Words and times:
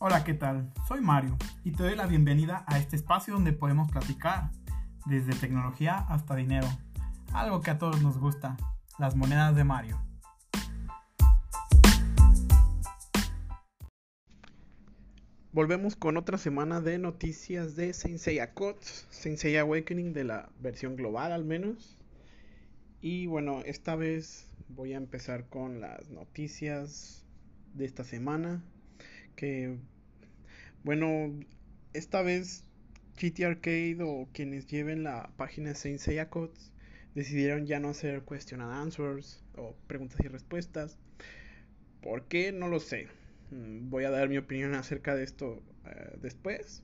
Hola, 0.00 0.22
¿qué 0.22 0.32
tal? 0.32 0.72
Soy 0.86 1.00
Mario 1.00 1.36
y 1.64 1.72
te 1.72 1.82
doy 1.82 1.96
la 1.96 2.06
bienvenida 2.06 2.62
a 2.68 2.78
este 2.78 2.94
espacio 2.94 3.34
donde 3.34 3.52
podemos 3.52 3.90
platicar 3.90 4.52
desde 5.06 5.34
tecnología 5.34 5.98
hasta 6.08 6.36
dinero, 6.36 6.68
algo 7.32 7.62
que 7.62 7.72
a 7.72 7.78
todos 7.78 8.00
nos 8.00 8.16
gusta, 8.16 8.56
las 9.00 9.16
monedas 9.16 9.56
de 9.56 9.64
Mario. 9.64 10.00
Volvemos 15.50 15.96
con 15.96 16.16
otra 16.16 16.38
semana 16.38 16.80
de 16.80 16.98
noticias 16.98 17.74
de 17.74 17.92
Codes, 18.54 19.08
Saint 19.10 19.38
Seiya 19.38 19.62
Awakening 19.62 20.12
de 20.12 20.22
la 20.22 20.48
versión 20.60 20.94
global 20.94 21.32
al 21.32 21.44
menos. 21.44 21.98
Y 23.00 23.26
bueno, 23.26 23.62
esta 23.64 23.96
vez 23.96 24.48
voy 24.68 24.92
a 24.92 24.96
empezar 24.96 25.48
con 25.48 25.80
las 25.80 26.08
noticias 26.08 27.26
de 27.74 27.84
esta 27.84 28.04
semana. 28.04 28.62
Que 29.38 29.76
bueno, 30.82 31.32
esta 31.92 32.22
vez 32.22 32.64
GT 33.20 33.44
Arcade 33.44 33.98
o 34.00 34.28
quienes 34.32 34.66
lleven 34.66 35.04
la 35.04 35.30
página 35.36 35.76
Saint 35.76 36.00
Seiya 36.00 36.28
Codes 36.28 36.72
decidieron 37.14 37.64
ya 37.64 37.78
no 37.78 37.90
hacer 37.90 38.22
question 38.22 38.60
and 38.60 38.72
answers 38.72 39.44
o 39.56 39.76
preguntas 39.86 40.18
y 40.24 40.26
respuestas. 40.26 40.98
¿Por 42.02 42.24
qué? 42.24 42.50
No 42.50 42.66
lo 42.66 42.80
sé. 42.80 43.06
Mm, 43.52 43.90
voy 43.90 44.02
a 44.04 44.10
dar 44.10 44.28
mi 44.28 44.38
opinión 44.38 44.74
acerca 44.74 45.14
de 45.14 45.22
esto 45.22 45.62
eh, 45.86 46.18
después. 46.20 46.82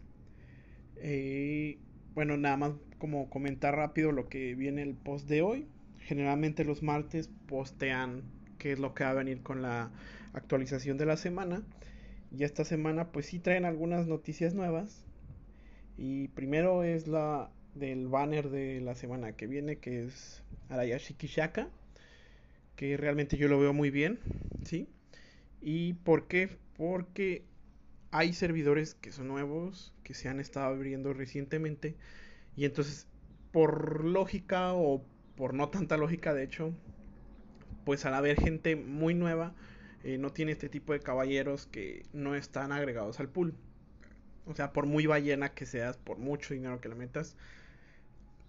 Eh, 0.98 1.78
bueno, 2.14 2.36
nada 2.36 2.56
más 2.56 2.72
como 2.98 3.28
comentar 3.30 3.74
rápido 3.74 4.12
lo 4.12 4.28
que 4.28 4.54
viene 4.54 4.82
el 4.82 4.94
post 4.94 5.28
de 5.28 5.42
hoy. 5.42 5.66
Generalmente 5.98 6.64
los 6.64 6.84
martes 6.84 7.28
postean 7.48 8.22
qué 8.58 8.70
es 8.70 8.78
lo 8.78 8.94
que 8.94 9.02
va 9.02 9.10
a 9.10 9.14
venir 9.14 9.42
con 9.42 9.60
la 9.60 9.90
actualización 10.34 10.98
de 10.98 11.06
la 11.06 11.16
semana. 11.16 11.64
Y 12.36 12.42
esta 12.42 12.64
semana 12.64 13.12
pues 13.12 13.26
sí 13.26 13.38
traen 13.38 13.64
algunas 13.64 14.06
noticias 14.06 14.54
nuevas. 14.54 15.04
Y 15.96 16.28
primero 16.28 16.82
es 16.82 17.06
la 17.06 17.50
del 17.74 18.08
banner 18.08 18.50
de 18.50 18.80
la 18.80 18.96
semana 18.96 19.32
que 19.32 19.46
viene, 19.46 19.78
que 19.78 20.04
es 20.04 20.42
Arayashi 20.68 21.14
Kishaka, 21.14 21.68
que 22.74 22.96
realmente 22.96 23.36
yo 23.36 23.46
lo 23.48 23.60
veo 23.60 23.72
muy 23.72 23.90
bien, 23.90 24.18
¿sí? 24.64 24.88
¿Y 25.60 25.94
por 25.94 26.26
qué? 26.26 26.58
Porque 26.76 27.44
hay 28.10 28.32
servidores 28.32 28.94
que 28.94 29.12
son 29.12 29.28
nuevos, 29.28 29.94
que 30.02 30.14
se 30.14 30.28
han 30.28 30.40
estado 30.40 30.66
abriendo 30.66 31.12
recientemente, 31.12 31.94
y 32.56 32.64
entonces, 32.64 33.06
por 33.52 34.04
lógica 34.04 34.72
o 34.74 35.04
por 35.36 35.54
no 35.54 35.68
tanta 35.68 35.96
lógica, 35.96 36.34
de 36.34 36.44
hecho, 36.44 36.72
pues 37.84 38.04
al 38.04 38.14
haber 38.14 38.40
gente 38.40 38.76
muy 38.76 39.14
nueva, 39.14 39.54
eh, 40.04 40.18
no 40.18 40.32
tiene 40.32 40.52
este 40.52 40.68
tipo 40.68 40.92
de 40.92 41.00
caballeros 41.00 41.66
que 41.66 42.04
no 42.12 42.34
están 42.34 42.72
agregados 42.72 43.20
al 43.20 43.28
pool. 43.28 43.54
O 44.46 44.54
sea, 44.54 44.72
por 44.72 44.86
muy 44.86 45.06
ballena 45.06 45.54
que 45.54 45.66
seas, 45.66 45.96
por 45.96 46.18
mucho 46.18 46.54
dinero 46.54 46.80
que 46.80 46.90
le 46.90 46.94
metas, 46.94 47.36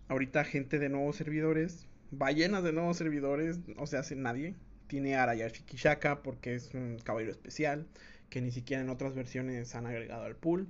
ahorita 0.10 0.44
gente 0.44 0.80
de 0.80 0.90
nuevos 0.90 1.16
servidores, 1.16 1.88
ballenas 2.12 2.64
de 2.64 2.74
nuevos 2.74 2.98
servidores, 2.98 3.60
no 3.68 3.88
se 3.88 3.98
hace 3.98 4.16
nadie. 4.16 4.56
Tiene 4.88 5.16
Arayashi 5.16 5.64
Kishaka 5.64 6.22
porque 6.22 6.56
es 6.56 6.74
un 6.74 7.00
caballero 7.00 7.32
especial 7.32 7.88
que 8.30 8.42
ni 8.42 8.52
siquiera 8.52 8.84
en 8.84 8.90
otras 8.90 9.16
versiones 9.16 9.76
han 9.76 9.86
agregado 9.86 10.26
al 10.26 10.36
pool. 10.36 10.68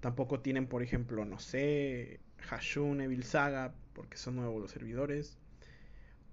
Tampoco 0.00 0.40
tienen, 0.40 0.66
por 0.66 0.82
ejemplo, 0.82 1.24
no 1.24 1.38
sé, 1.38 2.20
Hashun, 2.38 3.00
Evil 3.00 3.24
Saga, 3.24 3.74
porque 3.94 4.16
son 4.18 4.36
nuevos 4.36 4.60
los 4.60 4.70
servidores. 4.70 5.38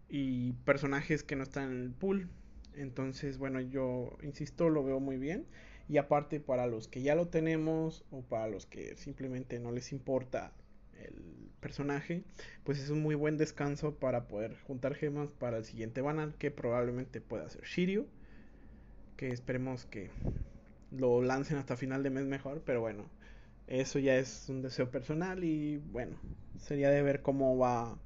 Y 0.10 0.54
personajes 0.66 1.24
que 1.24 1.36
no 1.36 1.44
están 1.44 1.72
en 1.72 1.82
el 1.82 1.92
pool. 1.92 2.30
Entonces, 2.78 3.38
bueno, 3.38 3.60
yo 3.62 4.18
insisto, 4.22 4.70
lo 4.70 4.84
veo 4.84 5.00
muy 5.00 5.18
bien. 5.18 5.46
Y 5.88 5.98
aparte, 5.98 6.40
para 6.40 6.68
los 6.68 6.88
que 6.88 7.02
ya 7.02 7.16
lo 7.16 7.28
tenemos 7.28 8.04
o 8.12 8.22
para 8.22 8.48
los 8.48 8.66
que 8.66 8.96
simplemente 8.98 9.60
no 9.60 9.72
les 9.72 9.92
importa 9.92 10.52
el 10.94 11.52
personaje, 11.60 12.24
pues 12.64 12.80
es 12.80 12.90
un 12.90 13.02
muy 13.02 13.16
buen 13.16 13.38
descanso 13.38 13.96
para 13.96 14.28
poder 14.28 14.56
juntar 14.62 14.96
gemas 14.96 15.32
para 15.32 15.58
el 15.58 15.66
siguiente 15.66 16.02
banal 16.02 16.36
que 16.38 16.52
probablemente 16.52 17.22
pueda 17.22 17.50
ser 17.50 17.64
Shiryu. 17.64 18.08
Que 19.18 19.30
esperemos 19.30 19.86
que 19.86 20.10
lo 20.92 21.22
lancen 21.22 21.58
hasta 21.58 21.78
final 21.78 22.04
de 22.04 22.10
mes 22.10 22.26
mejor, 22.26 22.62
pero 22.66 22.82
bueno, 22.82 23.06
eso 23.68 24.00
ya 24.00 24.18
es 24.18 24.50
un 24.50 24.62
deseo 24.62 24.92
personal 24.92 25.44
y 25.44 25.78
bueno, 25.78 26.18
sería 26.60 26.90
de 26.90 27.02
ver 27.02 27.22
cómo 27.22 27.58
va 27.58 27.98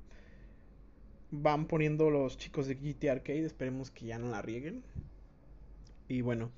van 1.31 1.65
poniendo 1.67 2.09
los 2.09 2.37
chicos 2.37 2.67
de 2.67 2.75
GT 2.75 3.09
Arcade, 3.09 3.45
esperemos 3.45 3.91
que 3.91 4.05
ya 4.05 4.17
no 4.19 4.29
la 4.29 4.41
rieguen. 4.41 4.83
Y 6.07 6.21
bueno, 6.21 6.51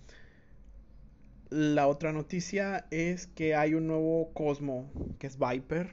la 1.50 1.88
otra 1.88 2.14
noticia 2.14 2.86
es 2.92 3.28
que 3.28 3.56
hay 3.56 3.74
un 3.74 3.88
nuevo 3.88 4.32
Cosmo, 4.34 4.90
que 5.20 5.28
es 5.28 5.38
Viper. 5.38 5.92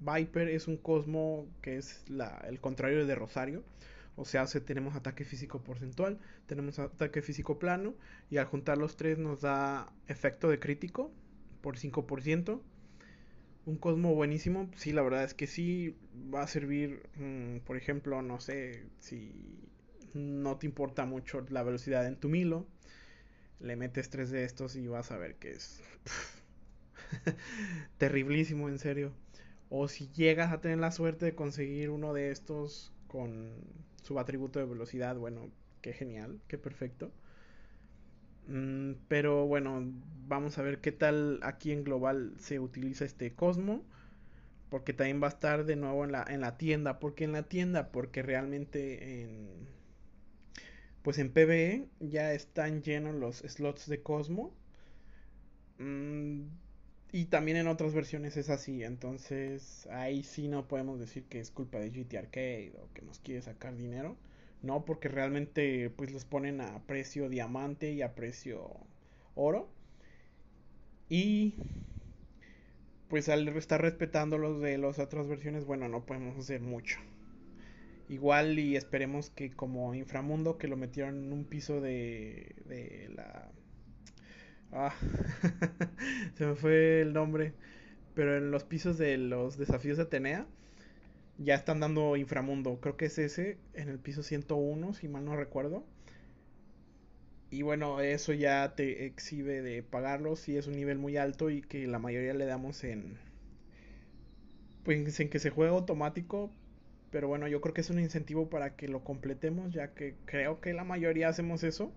Viper 0.00 0.48
es 0.48 0.66
un 0.66 0.78
Cosmo 0.78 1.46
que 1.60 1.76
es 1.76 2.02
la, 2.08 2.42
el 2.48 2.60
contrario 2.60 3.06
de 3.06 3.14
Rosario. 3.14 3.62
O 4.16 4.24
sea, 4.24 4.46
tenemos 4.46 4.96
ataque 4.96 5.24
físico 5.24 5.60
porcentual, 5.60 6.18
tenemos 6.46 6.78
ataque 6.78 7.22
físico 7.22 7.58
plano 7.58 7.94
y 8.30 8.36
al 8.36 8.46
juntar 8.46 8.76
los 8.76 8.96
tres 8.96 9.18
nos 9.18 9.40
da 9.40 9.92
efecto 10.08 10.48
de 10.48 10.58
crítico 10.58 11.10
por 11.60 11.76
5%. 11.76 12.60
Un 13.70 13.76
Cosmo 13.76 14.14
buenísimo, 14.14 14.68
sí, 14.76 14.92
la 14.92 15.02
verdad 15.02 15.22
es 15.24 15.32
que 15.34 15.46
sí 15.46 15.94
va 16.34 16.42
a 16.42 16.46
servir, 16.48 17.02
mm, 17.16 17.58
por 17.60 17.76
ejemplo, 17.76 18.20
no 18.22 18.40
sé, 18.40 18.82
si 18.98 19.32
no 20.14 20.56
te 20.58 20.66
importa 20.66 21.04
mucho 21.06 21.46
la 21.50 21.62
velocidad 21.62 22.06
en 22.06 22.16
tu 22.16 22.28
Milo, 22.28 22.66
le 23.60 23.76
metes 23.76 24.10
tres 24.10 24.30
de 24.30 24.44
estos 24.44 24.76
y 24.76 24.88
vas 24.88 25.12
a 25.12 25.18
ver 25.18 25.36
que 25.36 25.52
es 25.52 25.80
terriblísimo, 27.98 28.68
en 28.68 28.78
serio. 28.78 29.12
O 29.68 29.88
si 29.88 30.08
llegas 30.12 30.52
a 30.52 30.60
tener 30.60 30.78
la 30.78 30.90
suerte 30.92 31.26
de 31.26 31.34
conseguir 31.34 31.90
uno 31.90 32.12
de 32.12 32.30
estos 32.30 32.92
con 33.08 33.54
su 34.02 34.18
atributo 34.18 34.58
de 34.58 34.66
velocidad, 34.66 35.16
bueno, 35.16 35.50
qué 35.82 35.92
genial, 35.92 36.40
qué 36.48 36.58
perfecto. 36.58 37.12
Mm, 38.50 38.94
pero 39.08 39.46
bueno, 39.46 39.80
vamos 40.26 40.58
a 40.58 40.62
ver 40.62 40.80
qué 40.80 40.92
tal 40.92 41.38
aquí 41.42 41.72
en 41.72 41.84
global 41.84 42.34
se 42.38 42.58
utiliza 42.60 43.04
este 43.04 43.34
Cosmo. 43.34 43.82
Porque 44.70 44.92
también 44.92 45.22
va 45.22 45.26
a 45.28 45.30
estar 45.30 45.64
de 45.64 45.76
nuevo 45.76 46.04
en 46.04 46.12
la, 46.12 46.24
en 46.28 46.40
la 46.40 46.56
tienda. 46.58 46.98
porque 47.00 47.24
en 47.24 47.32
la 47.32 47.44
tienda? 47.44 47.90
Porque 47.92 48.22
realmente 48.22 49.22
en... 49.22 49.68
Pues 51.02 51.18
en 51.18 51.32
PBE 51.32 51.88
ya 52.00 52.32
están 52.34 52.82
llenos 52.82 53.14
los 53.14 53.38
slots 53.38 53.88
de 53.88 54.02
Cosmo. 54.02 54.52
Mm, 55.78 56.42
y 57.12 57.24
también 57.26 57.56
en 57.56 57.68
otras 57.68 57.94
versiones 57.94 58.36
es 58.36 58.50
así. 58.50 58.84
Entonces 58.84 59.86
ahí 59.90 60.22
sí 60.22 60.48
no 60.48 60.68
podemos 60.68 61.00
decir 61.00 61.24
que 61.24 61.40
es 61.40 61.50
culpa 61.50 61.78
de 61.78 61.90
GT 61.90 62.18
Arcade 62.18 62.72
o 62.82 62.92
que 62.94 63.02
nos 63.02 63.18
quiere 63.20 63.42
sacar 63.42 63.76
dinero. 63.76 64.16
No, 64.62 64.84
porque 64.84 65.08
realmente 65.08 65.90
pues 65.90 66.12
los 66.12 66.24
ponen 66.24 66.60
a 66.60 66.80
precio 66.86 67.28
diamante 67.28 67.92
y 67.92 68.02
a 68.02 68.14
precio 68.14 68.76
oro. 69.34 69.68
Y 71.10 71.52
pues 73.08 73.28
al 73.28 73.46
estar 73.48 73.82
respetando 73.82 74.38
los 74.38 74.60
de 74.62 74.78
las 74.78 74.98
otras 74.98 75.28
versiones, 75.28 75.64
bueno, 75.66 75.88
no 75.88 76.06
podemos 76.06 76.38
hacer 76.38 76.60
mucho. 76.62 76.98
Igual 78.08 78.58
y 78.58 78.76
esperemos 78.76 79.30
que 79.30 79.52
como 79.52 79.94
Inframundo 79.94 80.58
que 80.58 80.68
lo 80.68 80.76
metieron 80.76 81.16
en 81.24 81.32
un 81.32 81.44
piso 81.44 81.80
de, 81.80 82.54
de 82.66 83.08
la 83.14 83.50
Ah, 84.72 84.92
se 86.34 86.46
me 86.46 86.54
fue 86.54 87.00
el 87.00 87.12
nombre. 87.12 87.54
Pero 88.14 88.36
en 88.36 88.50
los 88.50 88.64
pisos 88.64 88.98
de 88.98 89.16
los 89.18 89.56
desafíos 89.58 89.96
de 89.96 90.04
Atenea 90.04 90.46
ya 91.40 91.54
están 91.54 91.80
dando 91.80 92.16
inframundo. 92.16 92.80
Creo 92.80 92.96
que 92.96 93.06
es 93.06 93.18
ese, 93.18 93.58
en 93.74 93.88
el 93.88 93.98
piso 93.98 94.22
101, 94.22 94.94
si 94.94 95.08
mal 95.08 95.24
no 95.24 95.36
recuerdo. 95.36 95.84
Y 97.50 97.62
bueno, 97.62 98.00
eso 98.00 98.32
ya 98.32 98.74
te 98.76 99.06
exhibe 99.06 99.62
de 99.62 99.82
pagarlo 99.82 100.36
si 100.36 100.56
es 100.56 100.66
un 100.66 100.76
nivel 100.76 100.98
muy 100.98 101.16
alto 101.16 101.50
y 101.50 101.62
que 101.62 101.86
la 101.86 101.98
mayoría 101.98 102.34
le 102.34 102.44
damos 102.44 102.84
en. 102.84 103.18
Pues 104.84 105.18
en 105.18 105.30
que 105.30 105.38
se 105.38 105.50
juega 105.50 105.72
automático. 105.72 106.50
Pero 107.10 107.26
bueno, 107.26 107.48
yo 107.48 107.60
creo 107.60 107.74
que 107.74 107.80
es 107.80 107.90
un 107.90 107.98
incentivo 107.98 108.48
para 108.50 108.76
que 108.76 108.86
lo 108.86 109.02
completemos, 109.02 109.72
ya 109.72 109.94
que 109.94 110.14
creo 110.26 110.60
que 110.60 110.74
la 110.74 110.84
mayoría 110.84 111.28
hacemos 111.28 111.64
eso. 111.64 111.90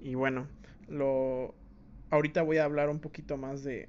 Y 0.00 0.14
bueno, 0.14 0.48
lo 0.88 1.54
ahorita 2.10 2.42
voy 2.42 2.56
a 2.56 2.64
hablar 2.64 2.88
un 2.88 3.00
poquito 3.00 3.36
más 3.36 3.62
de, 3.62 3.88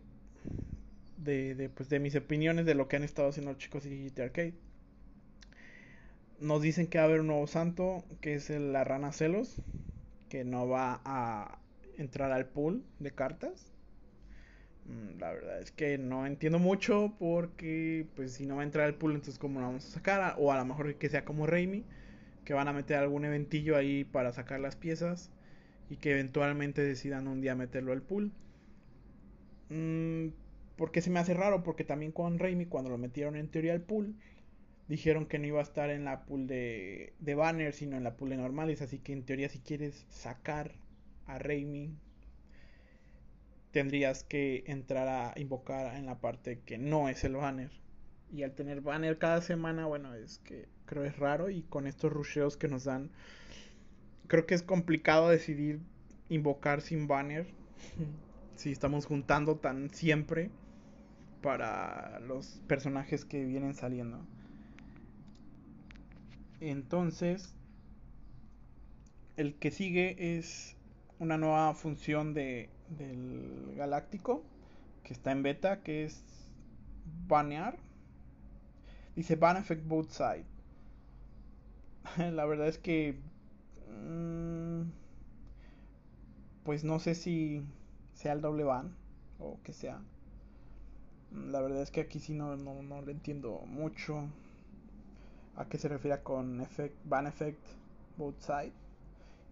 de, 1.23 1.69
pues, 1.75 1.89
de 1.89 1.99
mis 1.99 2.15
opiniones 2.15 2.65
de 2.65 2.75
lo 2.75 2.87
que 2.87 2.95
han 2.95 3.03
estado 3.03 3.29
haciendo 3.29 3.51
los 3.51 3.59
chicos 3.59 3.83
de 3.83 3.89
GT 3.89 4.21
Arcade. 4.21 4.53
Nos 6.39 6.61
dicen 6.61 6.87
que 6.87 6.97
va 6.97 7.03
a 7.03 7.07
haber 7.07 7.21
un 7.21 7.27
nuevo 7.27 7.47
santo, 7.47 8.03
que 8.21 8.35
es 8.35 8.49
la 8.49 8.83
rana 8.83 9.11
celos, 9.11 9.61
que 10.29 10.45
no 10.45 10.67
va 10.67 11.01
a 11.03 11.59
entrar 11.97 12.31
al 12.31 12.45
pool 12.45 12.83
de 12.99 13.11
cartas. 13.11 13.73
Mm, 14.85 15.19
la 15.19 15.33
verdad 15.33 15.61
es 15.61 15.71
que 15.71 15.97
no 15.97 16.25
entiendo 16.25 16.59
mucho 16.59 17.13
porque 17.19 18.07
pues 18.15 18.33
si 18.33 18.45
no 18.45 18.55
va 18.55 18.61
a 18.61 18.65
entrar 18.65 18.85
al 18.85 18.95
pool 18.95 19.11
entonces 19.11 19.37
cómo 19.37 19.59
lo 19.59 19.67
vamos 19.67 19.85
a 19.85 19.89
sacar 19.89 20.35
o 20.39 20.51
a 20.51 20.57
lo 20.57 20.65
mejor 20.65 20.95
que 20.95 21.09
sea 21.09 21.25
como 21.25 21.45
Raimi 21.45 21.83
que 22.43 22.53
van 22.55 22.67
a 22.67 22.73
meter 22.73 22.97
algún 22.97 23.25
eventillo 23.25 23.77
ahí 23.77 24.03
para 24.03 24.31
sacar 24.31 24.59
las 24.59 24.75
piezas 24.75 25.29
y 25.89 25.97
que 25.97 26.11
eventualmente 26.11 26.83
decidan 26.83 27.27
un 27.27 27.41
día 27.41 27.55
meterlo 27.55 27.91
al 27.91 28.01
pool. 28.01 28.31
Mm, 29.69 30.29
porque 30.79 31.01
se 31.01 31.09
me 31.09 31.19
hace 31.19 31.33
raro, 31.33 31.61
porque 31.61 31.83
también 31.83 32.13
con 32.13 32.39
Raimi 32.39 32.65
cuando 32.65 32.89
lo 32.89 32.97
metieron 32.97 33.35
en 33.35 33.49
teoría 33.49 33.73
al 33.73 33.81
pool, 33.81 34.15
dijeron 34.87 35.25
que 35.25 35.37
no 35.37 35.45
iba 35.45 35.59
a 35.59 35.63
estar 35.63 35.89
en 35.89 36.05
la 36.05 36.23
pool 36.23 36.47
de, 36.47 37.11
de 37.19 37.35
banners, 37.35 37.75
sino 37.75 37.97
en 37.97 38.05
la 38.05 38.15
pool 38.15 38.29
de 38.29 38.37
normales. 38.37 38.81
Así 38.81 38.97
que 38.97 39.11
en 39.11 39.23
teoría 39.23 39.49
si 39.49 39.59
quieres 39.59 40.05
sacar 40.09 40.71
a 41.27 41.37
Raimi, 41.37 41.97
tendrías 43.71 44.23
que 44.23 44.63
entrar 44.67 45.09
a 45.09 45.37
invocar 45.37 45.97
en 45.97 46.05
la 46.05 46.21
parte 46.21 46.61
que 46.65 46.77
no 46.77 47.09
es 47.09 47.25
el 47.25 47.35
banner. 47.35 47.71
Y 48.31 48.43
al 48.43 48.53
tener 48.53 48.79
banner 48.79 49.17
cada 49.17 49.41
semana, 49.41 49.85
bueno, 49.85 50.15
es 50.15 50.39
que 50.39 50.69
creo 50.85 51.03
es 51.03 51.19
raro 51.19 51.49
y 51.49 51.63
con 51.63 51.87
estos 51.87 52.13
rusheos 52.13 52.55
que 52.55 52.69
nos 52.69 52.85
dan, 52.85 53.09
creo 54.27 54.45
que 54.45 54.55
es 54.55 54.63
complicado 54.63 55.27
decidir 55.27 55.81
invocar 56.29 56.79
sin 56.79 57.05
banner. 57.05 57.47
si 58.55 58.71
estamos 58.71 59.05
juntando 59.05 59.57
tan 59.57 59.89
siempre 59.89 60.51
para 61.41 62.19
los 62.19 62.61
personajes 62.67 63.25
que 63.25 63.45
vienen 63.45 63.73
saliendo. 63.73 64.19
Entonces, 66.59 67.55
el 69.37 69.55
que 69.55 69.71
sigue 69.71 70.37
es 70.37 70.75
una 71.19 71.37
nueva 71.37 71.73
función 71.73 72.33
de, 72.33 72.69
del 72.97 73.73
Galáctico 73.75 74.43
que 75.03 75.13
está 75.13 75.31
en 75.31 75.43
beta, 75.43 75.81
que 75.81 76.03
es 76.03 76.23
banear. 77.27 77.77
Dice 79.15 79.35
ban 79.35 79.57
effect 79.57 79.85
both 79.87 80.09
side. 80.09 80.45
La 82.33 82.45
verdad 82.45 82.67
es 82.67 82.77
que 82.77 83.17
mm, 83.89 84.89
pues 86.63 86.83
no 86.83 86.99
sé 86.99 87.15
si 87.15 87.63
sea 88.13 88.33
el 88.33 88.41
doble 88.41 88.63
ban 88.63 88.93
o 89.39 89.59
que 89.63 89.73
sea. 89.73 90.01
La 91.31 91.61
verdad 91.61 91.81
es 91.81 91.91
que 91.91 92.01
aquí 92.01 92.19
sí 92.19 92.33
no, 92.33 92.55
no, 92.57 92.81
no 92.81 93.01
le 93.01 93.11
entiendo 93.11 93.61
mucho 93.67 94.27
a 95.55 95.65
qué 95.67 95.77
se 95.77 95.87
refiere 95.87 96.21
con 96.23 96.61
effect, 96.61 96.95
ban 97.05 97.27
effect 97.27 97.59
both 98.17 98.39
side. 98.39 98.73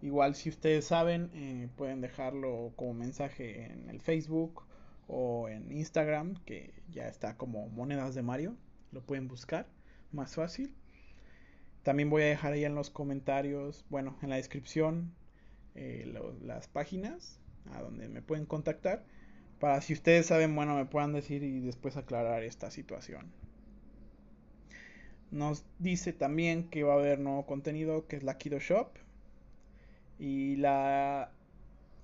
Igual 0.02 0.34
si 0.34 0.48
ustedes 0.48 0.86
saben 0.86 1.30
eh, 1.34 1.68
pueden 1.76 2.00
dejarlo 2.00 2.72
como 2.76 2.94
mensaje 2.94 3.66
en 3.66 3.88
el 3.90 4.00
Facebook 4.00 4.62
o 5.06 5.48
en 5.48 5.72
Instagram 5.72 6.34
que 6.44 6.72
ya 6.90 7.08
está 7.08 7.36
como 7.36 7.68
monedas 7.68 8.14
de 8.14 8.22
Mario. 8.22 8.56
Lo 8.92 9.02
pueden 9.02 9.28
buscar 9.28 9.66
más 10.12 10.34
fácil. 10.34 10.74
También 11.82 12.10
voy 12.10 12.22
a 12.22 12.26
dejar 12.26 12.52
ahí 12.52 12.64
en 12.64 12.74
los 12.74 12.90
comentarios, 12.90 13.84
bueno, 13.88 14.16
en 14.22 14.30
la 14.30 14.36
descripción 14.36 15.14
eh, 15.74 16.12
las 16.42 16.68
páginas 16.68 17.40
a 17.72 17.82
donde 17.82 18.08
me 18.08 18.22
pueden 18.22 18.46
contactar 18.46 19.04
para 19.60 19.80
si 19.80 19.92
ustedes 19.92 20.26
saben, 20.26 20.54
bueno, 20.54 20.76
me 20.76 20.86
puedan 20.86 21.12
decir 21.12 21.42
y 21.42 21.60
después 21.60 21.96
aclarar 21.96 22.42
esta 22.42 22.70
situación. 22.70 23.32
Nos 25.30 25.64
dice 25.78 26.12
también 26.12 26.70
que 26.70 26.84
va 26.84 26.94
a 26.94 26.98
haber 26.98 27.18
nuevo 27.18 27.44
contenido 27.44 28.06
que 28.06 28.16
es 28.16 28.22
la 28.22 28.38
Kido 28.38 28.58
Shop 28.58 28.88
y 30.18 30.56
la 30.56 31.30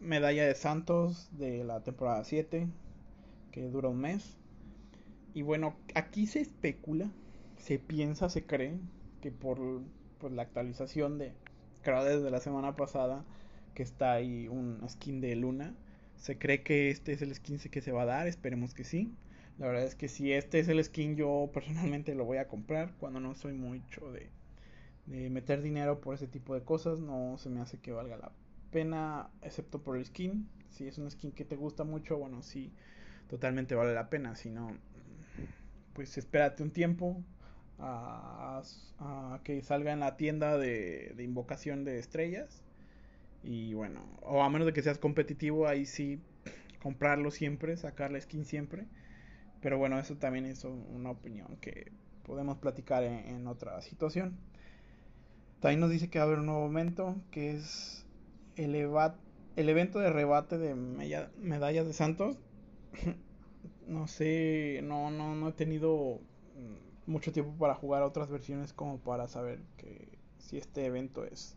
medalla 0.00 0.46
de 0.46 0.54
Santos 0.54 1.30
de 1.32 1.64
la 1.64 1.82
temporada 1.82 2.22
7 2.24 2.68
que 3.54 3.68
dura 3.68 3.88
un 3.88 4.00
mes. 4.00 4.36
Y 5.32 5.42
bueno, 5.42 5.76
aquí 5.94 6.26
se 6.26 6.40
especula, 6.40 7.08
se 7.56 7.78
piensa, 7.78 8.28
se 8.28 8.44
cree 8.44 8.78
que 9.20 9.30
por, 9.30 9.58
la 10.28 10.42
actualización 10.42 11.18
de, 11.18 11.32
creo 11.82 12.04
desde 12.04 12.30
la 12.30 12.40
semana 12.40 12.74
pasada, 12.76 13.24
que 13.74 13.84
está 13.84 14.12
ahí 14.12 14.48
un 14.48 14.84
skin 14.88 15.20
de 15.20 15.36
Luna, 15.36 15.74
se 16.16 16.38
cree 16.38 16.62
que 16.62 16.90
este 16.90 17.12
es 17.12 17.22
el 17.22 17.34
skin 17.34 17.58
que 17.58 17.81
se 17.81 17.93
va 17.93 18.02
a 18.02 18.06
dar, 18.06 18.26
esperemos 18.26 18.75
que 18.75 18.84
sí. 18.84 19.12
La 19.58 19.66
verdad 19.66 19.84
es 19.84 19.94
que 19.94 20.08
si 20.08 20.32
este 20.32 20.58
es 20.58 20.69
el 20.69 20.82
skin 20.82 21.16
yo 21.16 21.50
personalmente 21.52 22.14
lo 22.14 22.25
voy 22.25 22.38
a 22.38 22.49
comprar 22.49 22.93
cuando 22.99 23.20
no 23.20 23.34
soy 23.34 23.52
mucho 23.52 24.11
de, 24.12 24.28
de 25.06 25.31
meter 25.31 25.62
dinero 25.62 26.00
por 26.00 26.14
ese 26.14 26.26
tipo 26.26 26.55
de 26.55 26.62
cosas. 26.62 27.00
No 27.00 27.37
se 27.38 27.50
me 27.50 27.61
hace 27.61 27.78
que 27.78 27.93
valga 27.93 28.16
la 28.16 28.32
pena 28.70 29.31
excepto 29.43 29.82
por 29.82 29.96
el 29.96 30.05
skin. 30.05 30.49
Si 30.70 30.88
es 30.88 30.99
un 30.99 31.11
skin 31.11 31.32
que 31.32 31.44
te 31.44 31.56
gusta 31.56 31.84
mucho, 31.84 32.19
bueno, 32.19 32.43
sí, 32.43 32.72
totalmente 33.28 33.75
vale 33.76 33.94
la 33.94 34.10
pena. 34.10 34.34
Si 34.34 34.50
no, 34.50 34.72
pues 35.93 36.19
espérate 36.19 36.62
un 36.62 36.70
tiempo 36.72 37.22
a, 37.78 38.62
a 38.99 39.40
que 39.44 39.62
salga 39.62 39.93
en 39.93 40.00
la 40.00 40.17
tienda 40.17 40.58
de, 40.58 41.12
de 41.17 41.22
invocación 41.22 41.84
de 41.84 41.99
estrellas 41.99 42.63
y 43.44 43.75
bueno, 43.75 44.00
o 44.23 44.43
a 44.43 44.49
menos 44.49 44.67
de 44.67 44.73
que 44.73 44.82
seas 44.82 44.99
competitivo, 44.99 45.69
ahí 45.69 45.85
sí 45.85 46.20
comprarlo 46.82 47.31
siempre, 47.31 47.76
sacar 47.76 48.11
la 48.11 48.20
skin 48.20 48.44
siempre. 48.44 48.87
Pero 49.61 49.79
bueno, 49.79 49.99
eso 49.99 50.17
también 50.17 50.46
es 50.46 50.64
una 50.64 51.11
opinión 51.11 51.56
que 51.61 51.93
podemos 52.25 52.58
platicar 52.58 53.05
en, 53.05 53.46
otra 53.46 53.81
situación. 53.82 54.37
También 55.61 55.81
nos 55.81 55.91
dice 55.91 56.11
que 56.11 56.19
va 56.19 56.25
a 56.25 56.26
haber 56.26 56.41
un 56.41 56.46
nuevo 56.46 56.62
momento 56.62 57.17
que 57.31 57.52
es 57.52 58.06
el, 58.56 58.75
el 58.75 59.69
evento 59.69 59.99
de 59.99 60.11
rebate 60.11 60.58
de 60.58 60.75
medallas 60.75 61.87
de 61.87 61.93
Santos. 61.93 62.38
no 63.87 64.06
sé, 64.06 64.81
no, 64.82 65.11
no, 65.11 65.35
no 65.35 65.49
he 65.49 65.52
tenido 65.52 66.20
mucho 67.06 67.32
tiempo 67.32 67.52
para 67.58 67.75
jugar 67.75 68.02
otras 68.02 68.31
versiones 68.31 68.73
como 68.73 68.99
para 68.99 69.29
saber 69.29 69.61
que 69.76 70.19
si 70.38 70.56
este 70.56 70.87
evento 70.87 71.25
es 71.25 71.56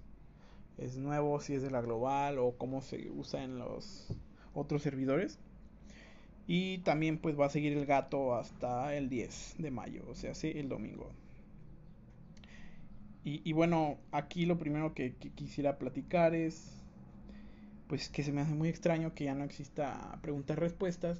es 0.77 0.97
nuevo, 0.97 1.39
si 1.39 1.55
es 1.55 1.61
de 1.61 1.71
la 1.71 1.81
global 1.81 2.39
o 2.39 2.57
cómo 2.57 2.81
se 2.81 3.09
usa 3.11 3.43
en 3.43 3.59
los 3.59 4.07
otros 4.53 4.81
servidores. 4.81 5.39
Y 6.47 6.79
también 6.79 7.17
pues 7.17 7.37
va 7.39 7.47
a 7.47 7.49
seguir 7.49 7.73
el 7.73 7.85
gato 7.85 8.35
hasta 8.35 8.95
el 8.95 9.09
10 9.09 9.55
de 9.57 9.71
mayo, 9.71 10.03
o 10.09 10.15
sea, 10.15 10.33
sí, 10.33 10.51
el 10.55 10.69
domingo. 10.69 11.11
Y, 13.29 13.51
bueno, 13.51 13.97
aquí 14.13 14.45
lo 14.45 14.57
primero 14.57 14.93
que, 14.93 15.13
quisiera 15.35 15.77
platicar 15.77 16.33
es, 16.33 16.71
pues 17.89 18.07
que 18.07 18.23
se 18.23 18.31
me 18.31 18.39
hace 18.39 18.53
muy 18.53 18.69
extraño 18.69 19.13
que 19.13 19.25
ya 19.25 19.35
no 19.35 19.43
exista 19.43 20.17
preguntas-respuestas. 20.21 21.19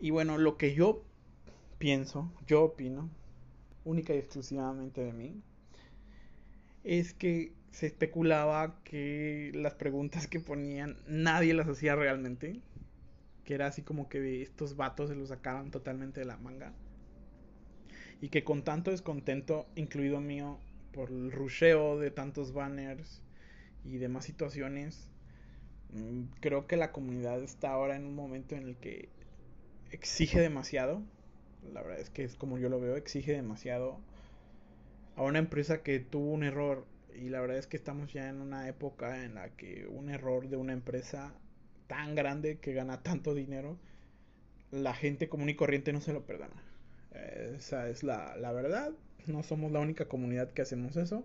Y 0.00 0.12
bueno, 0.12 0.38
lo 0.38 0.56
que 0.56 0.74
yo 0.74 1.04
pienso, 1.76 2.32
yo 2.46 2.64
opino, 2.64 3.10
única 3.84 4.14
y 4.14 4.16
exclusivamente 4.16 5.04
de 5.04 5.12
mí, 5.12 5.42
es 6.84 7.12
que 7.12 7.52
se 7.72 7.86
especulaba 7.86 8.76
que 8.84 9.50
las 9.54 9.74
preguntas 9.74 10.26
que 10.28 10.40
ponían 10.40 10.98
nadie 11.08 11.54
las 11.54 11.66
hacía 11.68 11.96
realmente. 11.96 12.60
Que 13.44 13.54
era 13.54 13.66
así 13.66 13.82
como 13.82 14.08
que 14.08 14.42
estos 14.42 14.76
vatos 14.76 15.08
se 15.08 15.16
los 15.16 15.30
sacaban 15.30 15.70
totalmente 15.70 16.20
de 16.20 16.26
la 16.26 16.36
manga. 16.36 16.72
Y 18.20 18.28
que 18.28 18.44
con 18.44 18.62
tanto 18.62 18.92
descontento, 18.92 19.66
incluido 19.74 20.20
mío, 20.20 20.60
por 20.92 21.10
el 21.10 21.32
rusheo 21.32 21.98
de 21.98 22.10
tantos 22.10 22.52
banners 22.52 23.22
y 23.84 23.96
demás 23.96 24.26
situaciones, 24.26 25.10
mm, 25.92 26.24
creo 26.40 26.66
que 26.68 26.76
la 26.76 26.92
comunidad 26.92 27.42
está 27.42 27.70
ahora 27.70 27.96
en 27.96 28.04
un 28.04 28.14
momento 28.14 28.54
en 28.54 28.68
el 28.68 28.76
que 28.76 29.08
exige 29.90 30.40
demasiado. 30.40 31.02
La 31.72 31.82
verdad 31.82 32.00
es 32.00 32.10
que 32.10 32.22
es 32.22 32.36
como 32.36 32.58
yo 32.58 32.68
lo 32.68 32.80
veo, 32.80 32.96
exige 32.96 33.32
demasiado 33.32 33.98
a 35.16 35.22
una 35.22 35.38
empresa 35.38 35.82
que 35.82 35.98
tuvo 35.98 36.30
un 36.32 36.44
error 36.44 36.86
y 37.16 37.28
la 37.28 37.40
verdad 37.40 37.58
es 37.58 37.66
que 37.66 37.76
estamos 37.76 38.12
ya 38.12 38.28
en 38.28 38.40
una 38.40 38.68
época 38.68 39.24
en 39.24 39.34
la 39.34 39.50
que 39.50 39.86
un 39.88 40.10
error 40.10 40.48
de 40.48 40.56
una 40.56 40.72
empresa 40.72 41.34
tan 41.86 42.14
grande 42.14 42.58
que 42.58 42.72
gana 42.74 43.02
tanto 43.02 43.34
dinero, 43.34 43.78
la 44.70 44.94
gente 44.94 45.28
común 45.28 45.50
y 45.50 45.54
corriente 45.56 45.92
no 45.92 46.00
se 46.00 46.12
lo 46.12 46.24
perdona. 46.26 46.62
Esa 47.56 47.88
es 47.88 48.02
la, 48.04 48.36
la 48.36 48.52
verdad. 48.52 48.92
No 49.26 49.42
somos 49.42 49.72
la 49.72 49.80
única 49.80 50.06
comunidad 50.08 50.50
que 50.52 50.62
hacemos 50.62 50.96
eso. 50.96 51.24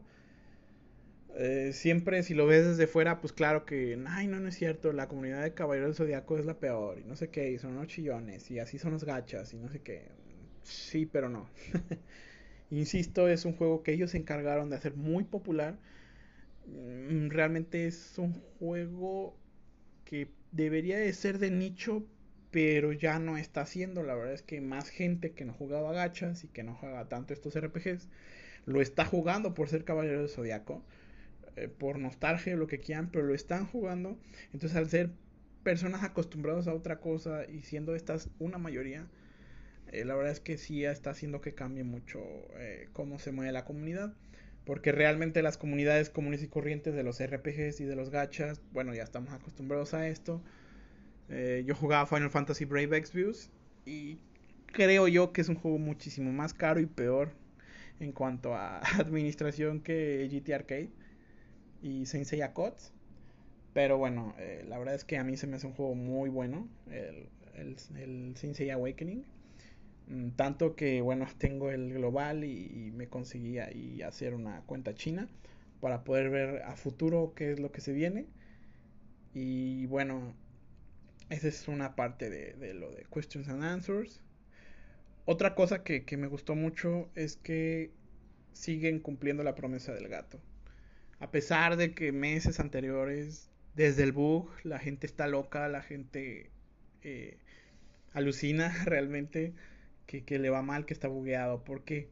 Eh, 1.36 1.72
siempre 1.74 2.24
si 2.24 2.34
lo 2.34 2.48
ves 2.48 2.65
desde 2.65 2.88
fuera, 2.88 3.22
pues 3.22 3.32
claro 3.34 3.65
que, 3.65 3.98
ay, 4.08 4.27
no, 4.27 4.39
no 4.39 4.48
es 4.50 4.56
cierto, 4.56 4.91
la 4.91 5.08
comunidad 5.08 5.44
de 5.44 5.53
Caballero 5.53 5.86
del 5.88 5.96
Zodiaco 5.96 6.38
es 6.39 6.46
la 6.46 6.56
peor, 6.60 6.98
y 7.00 7.03
no 7.03 7.15
sé 7.15 7.29
qué, 7.29 7.51
y 7.51 7.60
son 7.60 7.74
unos 7.74 7.88
chillones, 7.88 8.50
y 8.50 8.60
así 8.60 8.79
son 8.79 8.94
los 8.94 9.03
gachas, 9.03 9.53
y 9.53 9.58
no 9.58 9.70
sé 9.70 9.82
qué. 9.82 10.10
Sí, 10.63 11.06
pero 11.06 11.29
no. 11.29 11.50
Insisto, 12.70 13.28
es 13.30 13.46
un 13.46 13.54
juego 13.56 13.84
que 13.84 13.94
ellos 13.94 14.12
se 14.12 14.18
encargaron 14.18 14.70
de 14.70 14.76
hacer 14.76 14.96
muy 14.96 15.24
popular. 15.24 15.78
Mm, 16.68 17.30
realmente 17.30 17.88
es 17.88 18.18
un 18.18 18.34
juego 18.60 19.36
que 20.06 20.30
debería 20.52 20.98
de 20.98 21.14
ser 21.14 21.40
de 21.40 21.52
nicho, 21.52 22.04
pero 22.52 22.94
ya 22.94 23.20
no 23.20 23.38
está 23.38 23.62
haciendo. 23.62 24.04
La 24.04 24.16
verdad 24.16 24.34
es 24.34 24.44
que 24.44 24.62
más 24.62 24.90
gente 24.90 25.32
que 25.34 25.46
no 25.46 25.54
jugaba 25.54 25.94
gachas 25.94 26.44
y 26.44 26.48
que 26.50 26.64
no 26.64 26.76
juega 26.76 27.08
tanto 27.10 27.34
estos 27.34 27.56
RPGs 27.56 28.10
lo 28.66 28.82
está 28.82 29.06
jugando 29.06 29.54
por 29.54 29.70
ser 29.70 29.86
caballero 29.86 30.22
de 30.24 30.28
zodiaco, 30.30 30.84
eh, 31.56 31.68
por 31.70 32.00
nostalgia 32.00 32.56
lo 32.56 32.68
que 32.68 32.80
quieran, 32.80 33.10
pero 33.12 33.26
lo 33.26 33.34
están 33.36 33.66
jugando. 33.66 34.18
Entonces, 34.54 34.78
al 34.78 34.90
ser 34.90 35.12
personas 35.64 36.04
acostumbradas 36.04 36.68
a 36.68 36.74
otra 36.74 37.00
cosa 37.00 37.46
y 37.50 37.62
siendo 37.64 37.96
estas 37.96 38.30
una 38.40 38.58
mayoría, 38.58 39.08
eh, 39.91 40.06
la 40.06 40.15
verdad 40.15 40.32
es 40.32 40.39
que 40.39 40.58
sí 40.58 40.84
está 40.84 41.12
haciendo 41.12 41.41
que 41.41 41.53
cambie 41.53 41.84
mucho 41.84 42.20
eh, 42.58 42.89
cómo 42.94 43.20
se 43.20 43.32
mueve 43.32 43.51
la 43.51 43.65
comunidad. 43.65 44.13
Porque 44.65 44.91
realmente 44.91 45.41
las 45.41 45.58
comunidades 45.58 46.10
comunes 46.10 46.44
y 46.44 46.50
corrientes 46.50 46.94
de 46.94 47.03
los 47.03 47.22
RPGs 47.22 47.79
y 47.79 47.86
de 47.86 47.96
los 47.96 48.10
gachas, 48.10 48.62
bueno, 48.74 48.94
ya 48.94 49.03
estamos 49.03 49.32
acostumbrados 49.34 49.94
a 49.94 50.10
esto. 50.10 50.41
Eh, 51.29 51.63
yo 51.65 51.74
jugaba 51.74 52.06
Final 52.06 52.29
Fantasy 52.29 52.65
Brave 52.65 52.98
Exvius 52.98 53.50
y 53.86 54.17
creo 54.67 55.08
yo 55.08 55.32
que 55.32 55.41
es 55.41 55.50
un 55.50 55.56
juego 55.56 55.77
muchísimo 55.77 56.32
más 56.34 56.53
caro 56.53 56.82
y 56.82 56.86
peor 56.86 57.32
en 58.00 58.12
cuanto 58.12 58.56
a 58.56 58.79
administración 59.00 59.82
que 59.82 60.27
GT 60.29 60.53
Arcade 60.53 60.89
y 61.82 62.06
Sensei 62.06 62.41
Akots. 62.41 62.91
Pero 63.74 63.98
bueno, 63.98 64.36
la 64.67 64.77
verdad 64.79 64.96
es 64.96 65.06
que 65.06 65.17
a 65.17 65.24
mí 65.24 65.38
se 65.38 65.48
me 65.48 65.56
hace 65.56 65.67
un 65.67 65.74
juego 65.74 65.96
muy 65.96 66.29
bueno, 66.29 66.67
el, 66.89 67.29
el, 67.56 67.77
el 67.96 68.36
Sensei 68.36 68.70
Awakening. 68.72 69.24
Mm, 70.08 70.32
tanto 70.32 70.76
que, 70.76 71.02
bueno, 71.02 71.28
tengo 71.38 71.72
el 71.72 71.94
global 71.94 72.44
y, 72.44 72.92
me 72.96 73.08
conseguí 73.08 73.60
ahí 73.60 74.02
hacer 74.02 74.34
una 74.34 74.62
cuenta 74.62 74.96
china 74.96 75.28
para 75.82 76.04
poder 76.04 76.30
ver 76.30 76.64
a 76.64 76.76
futuro 76.76 77.34
qué 77.36 77.52
es 77.52 77.60
lo 77.60 77.72
que 77.72 77.82
se 77.82 77.94
viene. 77.94 78.26
Y 79.34 79.86
bueno, 79.88 80.34
esa 81.30 81.48
es 81.48 81.68
una 81.68 81.96
parte 81.96 82.30
de, 82.30 82.54
de 82.54 82.74
lo 82.74 82.92
de 82.92 83.06
Questions 83.14 83.50
and 83.50 83.64
Answers. 83.64 84.22
Otra 85.26 85.56
cosa 85.56 85.84
que, 85.84 86.06
que, 86.06 86.18
me 86.18 86.28
gustó 86.28 86.56
mucho 86.56 87.10
es 87.16 87.36
que 87.36 87.92
siguen 88.54 89.00
cumpliendo 89.00 89.44
la 89.44 89.56
promesa 89.56 89.94
del 89.94 90.08
gato. 90.08 90.40
A 91.20 91.32
pesar 91.32 91.78
de 91.78 91.94
que 91.94 92.12
meses 92.12 92.60
anteriores, 92.60 93.50
desde 93.76 94.04
el 94.04 94.12
bug, 94.14 94.50
la 94.64 94.80
gente 94.80 95.06
está 95.06 95.28
loca, 95.28 95.68
la 95.68 95.82
gente 95.82 96.50
eh, 97.04 97.38
alucina 98.14 98.74
realmente 98.86 99.54
que, 100.08 100.40
le 100.40 100.50
va 100.50 100.62
mal, 100.62 100.86
que 100.86 100.94
está 100.94 101.08
bugueado, 101.08 101.64
porque 101.64 102.10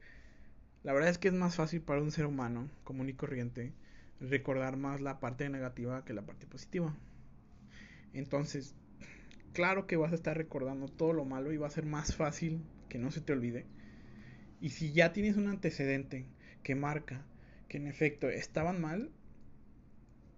la 0.84 0.94
verdad 0.94 1.10
es 1.10 1.18
que 1.18 1.30
es 1.30 1.34
más 1.34 1.56
fácil 1.56 1.82
para 1.82 2.02
un 2.02 2.12
ser 2.12 2.25
humano 2.25 2.70
común 2.84 3.10
y 3.10 3.14
corriente 3.14 3.74
recordar 4.20 4.78
más 4.78 5.02
la 5.02 5.20
parte 5.20 5.50
negativa 5.50 6.04
que 6.06 6.14
la 6.14 6.22
parte 6.22 6.46
positiva. 6.46 6.96
Entonces, 8.14 8.75
claro 9.54 9.88
que 9.88 9.98
vas 9.98 10.12
a 10.12 10.16
estar 10.16 10.38
recordando 10.38 10.88
todo 10.88 11.14
lo 11.14 11.25
malo 11.25 11.52
y 11.52 11.58
va 11.58 11.68
a 11.68 11.72
ser 11.72 11.86
más 11.86 12.16
fácil 12.16 12.62
que 12.90 13.00
no 13.00 13.12
se 13.12 13.22
te 13.22 13.34
olvide. 13.34 13.66
Y 14.62 14.70
si 14.70 14.92
ya 14.92 15.14
tienes 15.14 15.38
un 15.38 15.48
antecedente 15.48 16.25
que 16.64 16.75
marca 16.75 17.25
que 17.68 17.78
en 17.78 17.88
efecto 17.88 18.30
estaban 18.30 18.80
mal, 18.82 19.10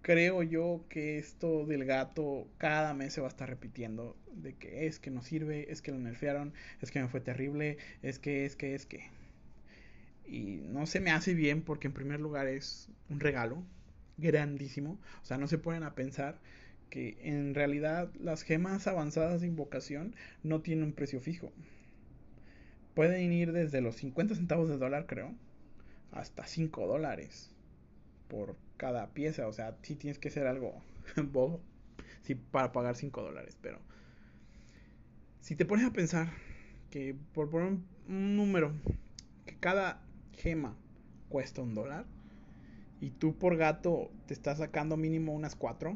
creo 0.02 0.44
yo 0.44 0.86
que 0.90 1.18
esto 1.18 1.66
del 1.66 1.86
gato 1.86 2.48
cada 2.58 2.94
mes 2.94 3.14
se 3.14 3.22
va 3.22 3.28
a 3.28 3.30
estar 3.30 3.50
repitiendo 3.50 4.16
de 4.34 4.54
que 4.54 4.88
es 4.88 5.00
que 5.00 5.12
no 5.12 5.22
sirve, 5.22 5.72
es 5.72 5.82
que 5.82 5.92
lo 5.92 6.00
nerfearon, 6.00 6.54
es 6.82 6.92
que 6.92 7.02
me 7.02 7.08
fue 7.08 7.22
terrible, 7.22 7.78
es 8.02 8.20
que, 8.20 8.46
es 8.46 8.56
que, 8.56 8.76
es 8.76 8.86
que. 8.86 9.10
Y 10.26 10.62
no 10.64 10.86
se 10.86 11.00
me 11.00 11.12
hace 11.12 11.34
bien 11.34 11.62
porque 11.62 11.88
en 11.88 11.94
primer 11.94 12.20
lugar 12.20 12.48
es 12.48 12.90
un 13.10 13.20
regalo 13.20 13.64
grandísimo. 14.18 15.00
O 15.22 15.26
sea, 15.26 15.38
no 15.38 15.48
se 15.48 15.58
ponen 15.58 15.84
a 15.84 15.96
pensar 15.96 16.40
que 16.90 17.18
en 17.22 17.54
realidad 17.54 18.12
las 18.20 18.44
gemas 18.44 18.88
avanzadas 18.88 19.42
de 19.42 19.48
invocación 19.48 20.16
no 20.44 20.62
tienen 20.62 20.86
un 20.86 20.94
precio 20.94 21.20
fijo. 21.20 21.52
Pueden 22.94 23.32
ir 23.32 23.52
desde 23.52 23.82
los 23.82 23.96
50 23.98 24.36
centavos 24.36 24.70
de 24.70 24.78
dólar, 24.78 25.06
creo, 25.06 25.34
hasta 26.12 26.48
5 26.48 26.88
dólares 26.88 27.52
por 28.28 28.56
cada 28.78 29.14
pieza. 29.14 29.48
O 29.48 29.54
sea, 29.54 29.78
sí 29.82 29.96
tienes 29.96 30.20
que 30.20 30.30
ser 30.30 30.48
algo 30.48 30.82
bobo 31.32 31.62
sí, 32.24 32.36
para 32.36 32.72
pagar 32.72 32.96
5 32.96 33.22
dólares. 33.22 33.58
Pero 33.62 33.80
si 35.42 35.56
te 35.56 35.66
pones 35.66 35.86
a 35.86 35.94
pensar 35.94 36.30
que 36.90 37.16
por 37.34 37.50
poner 37.50 37.78
un, 38.08 38.36
número, 38.36 38.74
que 39.46 39.56
cada 39.58 40.02
gema 40.34 40.78
cuesta 41.30 41.62
un 41.62 41.74
dólar. 41.74 42.06
Y 43.00 43.12
tú 43.12 43.38
por 43.38 43.58
gato 43.58 44.10
te 44.26 44.34
estás 44.34 44.58
sacando 44.58 44.98
mínimo 44.98 45.34
unas 45.34 45.56
4. 45.56 45.96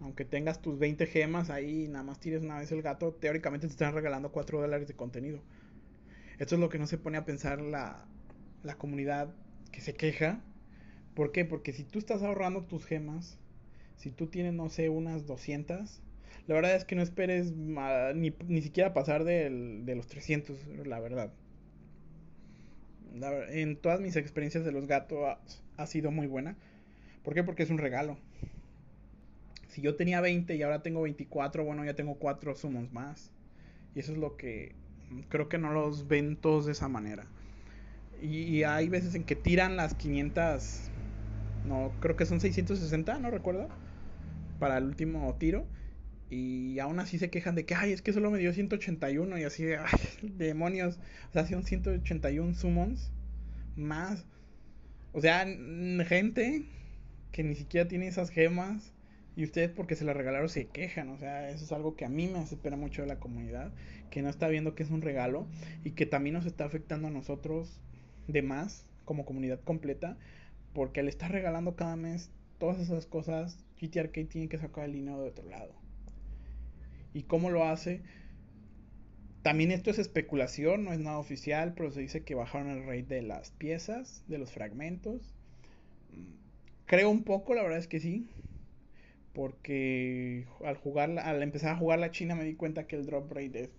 Aunque 0.00 0.24
tengas 0.24 0.60
tus 0.60 0.78
20 0.78 1.06
gemas 1.06 1.50
ahí 1.50 1.84
y 1.84 1.88
nada 1.88 2.04
más 2.04 2.20
tires 2.20 2.42
una 2.42 2.58
vez 2.58 2.70
el 2.70 2.82
gato, 2.82 3.14
teóricamente 3.14 3.66
te 3.66 3.72
están 3.72 3.94
regalando 3.94 4.30
4 4.30 4.60
dólares 4.60 4.86
de 4.86 4.94
contenido. 4.94 5.40
Esto 6.38 6.54
es 6.54 6.60
lo 6.60 6.68
que 6.68 6.78
no 6.78 6.86
se 6.86 6.98
pone 6.98 7.16
a 7.16 7.24
pensar 7.24 7.60
la, 7.60 8.06
la 8.62 8.76
comunidad 8.76 9.34
que 9.72 9.80
se 9.80 9.94
queja 9.94 10.40
¿Por 11.16 11.32
qué? 11.32 11.46
Porque 11.46 11.72
si 11.72 11.82
tú 11.82 11.98
estás 11.98 12.22
ahorrando 12.22 12.64
tus 12.64 12.84
gemas, 12.84 13.38
si 13.96 14.10
tú 14.10 14.26
tienes, 14.26 14.52
no 14.52 14.68
sé, 14.68 14.90
unas 14.90 15.26
200, 15.26 16.02
la 16.46 16.54
verdad 16.54 16.76
es 16.76 16.84
que 16.84 16.94
no 16.94 17.00
esperes 17.00 17.52
ni, 17.52 18.34
ni, 18.46 18.60
siquiera 18.60 18.92
pasar 18.92 19.24
de 19.24 19.94
los 19.96 20.06
300, 20.08 20.58
la 20.86 21.00
verdad. 21.00 21.32
En 23.48 23.76
todas 23.76 24.00
mis 24.00 24.14
experiencias 24.16 24.66
de 24.66 24.72
los 24.72 24.86
gatos 24.86 25.38
ha, 25.78 25.86
sido 25.86 26.10
muy 26.10 26.26
buena. 26.26 26.54
¿Por 27.24 27.32
qué? 27.32 27.42
Porque 27.42 27.62
es 27.62 27.70
un 27.70 27.78
regalo. 27.78 28.18
Si 29.68 29.80
yo 29.80 29.96
tenía 29.96 30.20
20 30.20 30.54
y 30.54 30.62
ahora 30.62 30.82
tengo 30.82 31.00
24, 31.00 31.64
bueno, 31.64 31.82
ya 31.86 31.94
tengo 31.94 32.16
4 32.16 32.54
sumos 32.56 32.92
más. 32.92 33.32
Y 33.94 34.00
eso 34.00 34.12
es 34.12 34.18
lo 34.18 34.36
que 34.36 34.74
creo 35.30 35.48
que 35.48 35.56
no 35.56 35.72
los 35.72 36.08
ven 36.08 36.36
todos 36.36 36.66
de 36.66 36.72
esa 36.72 36.88
manera. 36.88 37.24
Y, 38.20 38.42
y 38.42 38.64
hay 38.64 38.90
veces 38.90 39.14
en 39.14 39.24
que 39.24 39.34
tiran 39.34 39.76
las 39.76 39.94
500 39.94 40.90
no, 41.66 41.92
creo 42.00 42.16
que 42.16 42.26
son 42.26 42.40
660, 42.40 43.18
no 43.18 43.30
recuerdo. 43.30 43.68
Para 44.58 44.78
el 44.78 44.84
último 44.84 45.34
tiro. 45.38 45.66
Y 46.28 46.78
aún 46.80 46.98
así 46.98 47.18
se 47.18 47.30
quejan 47.30 47.54
de 47.54 47.66
que, 47.66 47.74
ay, 47.74 47.92
es 47.92 48.02
que 48.02 48.12
solo 48.12 48.30
me 48.30 48.38
dio 48.38 48.52
181. 48.52 49.38
Y 49.38 49.44
así 49.44 49.64
ay, 49.64 50.00
demonios. 50.22 50.98
O 51.30 51.32
sea, 51.32 51.46
son 51.46 51.64
181 51.64 52.54
summons. 52.54 53.12
Más. 53.76 54.24
O 55.12 55.20
sea, 55.20 55.46
gente 56.06 56.66
que 57.32 57.42
ni 57.44 57.54
siquiera 57.54 57.88
tiene 57.88 58.08
esas 58.08 58.30
gemas. 58.30 58.92
Y 59.36 59.44
ustedes 59.44 59.70
porque 59.70 59.96
se 59.96 60.04
las 60.04 60.16
regalaron 60.16 60.48
se 60.48 60.66
quejan. 60.66 61.10
O 61.10 61.18
sea, 61.18 61.50
eso 61.50 61.64
es 61.64 61.72
algo 61.72 61.94
que 61.94 62.06
a 62.06 62.08
mí 62.08 62.26
me 62.26 62.42
espera 62.42 62.76
mucho 62.76 63.02
de 63.02 63.08
la 63.08 63.18
comunidad. 63.18 63.72
Que 64.10 64.22
no 64.22 64.30
está 64.30 64.48
viendo 64.48 64.74
que 64.74 64.82
es 64.82 64.90
un 64.90 65.02
regalo. 65.02 65.46
Y 65.84 65.90
que 65.90 66.06
también 66.06 66.34
nos 66.34 66.46
está 66.46 66.64
afectando 66.64 67.08
a 67.08 67.10
nosotros 67.10 67.80
de 68.28 68.42
más. 68.42 68.86
Como 69.04 69.26
comunidad 69.26 69.60
completa. 69.60 70.16
Porque 70.76 71.02
le 71.02 71.08
está 71.08 71.26
regalando 71.28 71.74
cada 71.74 71.96
mes 71.96 72.30
todas 72.58 72.78
esas 72.78 73.06
cosas, 73.06 73.64
GT 73.80 73.98
Arcade 73.98 74.26
tiene 74.26 74.50
que 74.50 74.58
sacar 74.58 74.84
el 74.84 74.92
dinero 74.92 75.22
de 75.22 75.30
otro 75.30 75.48
lado. 75.48 75.72
¿Y 77.14 77.22
cómo 77.22 77.48
lo 77.48 77.64
hace? 77.64 78.02
También 79.40 79.70
esto 79.70 79.90
es 79.90 79.98
especulación, 79.98 80.84
no 80.84 80.92
es 80.92 80.98
nada 80.98 81.16
oficial, 81.16 81.72
pero 81.74 81.90
se 81.90 82.02
dice 82.02 82.24
que 82.24 82.34
bajaron 82.34 82.68
el 82.68 82.84
rate 82.84 83.14
de 83.14 83.22
las 83.22 83.52
piezas, 83.52 84.22
de 84.28 84.36
los 84.36 84.52
fragmentos. 84.52 85.34
Creo 86.84 87.08
un 87.08 87.24
poco, 87.24 87.54
la 87.54 87.62
verdad 87.62 87.78
es 87.78 87.88
que 87.88 87.98
sí. 87.98 88.28
Porque 89.32 90.44
al 90.62 90.76
jugar, 90.76 91.18
al 91.18 91.42
empezar 91.42 91.70
a 91.70 91.78
jugar 91.78 92.00
la 92.00 92.10
China 92.10 92.34
me 92.34 92.44
di 92.44 92.54
cuenta 92.54 92.86
que 92.86 92.96
el 92.96 93.06
drop 93.06 93.32
rate 93.32 93.70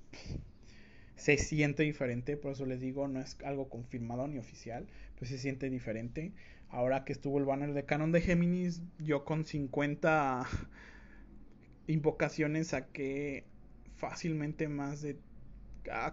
se 1.15 1.37
siente 1.37 1.83
diferente, 1.83 2.37
por 2.37 2.53
eso 2.53 2.65
les 2.65 2.79
digo, 2.79 3.07
no 3.07 3.19
es 3.19 3.37
algo 3.45 3.69
confirmado 3.69 4.27
ni 4.27 4.39
oficial, 4.39 4.87
pues 5.19 5.29
se 5.29 5.37
siente 5.37 5.69
diferente. 5.69 6.33
Ahora 6.69 7.05
que 7.05 7.13
estuvo 7.13 7.37
el 7.37 7.45
banner 7.45 7.73
de 7.73 7.85
Canon 7.85 8.11
de 8.11 8.21
Géminis, 8.21 8.81
yo 8.99 9.23
con 9.23 9.45
50 9.45 10.47
invocaciones 11.87 12.67
saqué 12.67 13.45
fácilmente 13.95 14.67
más 14.67 15.01
de 15.01 15.17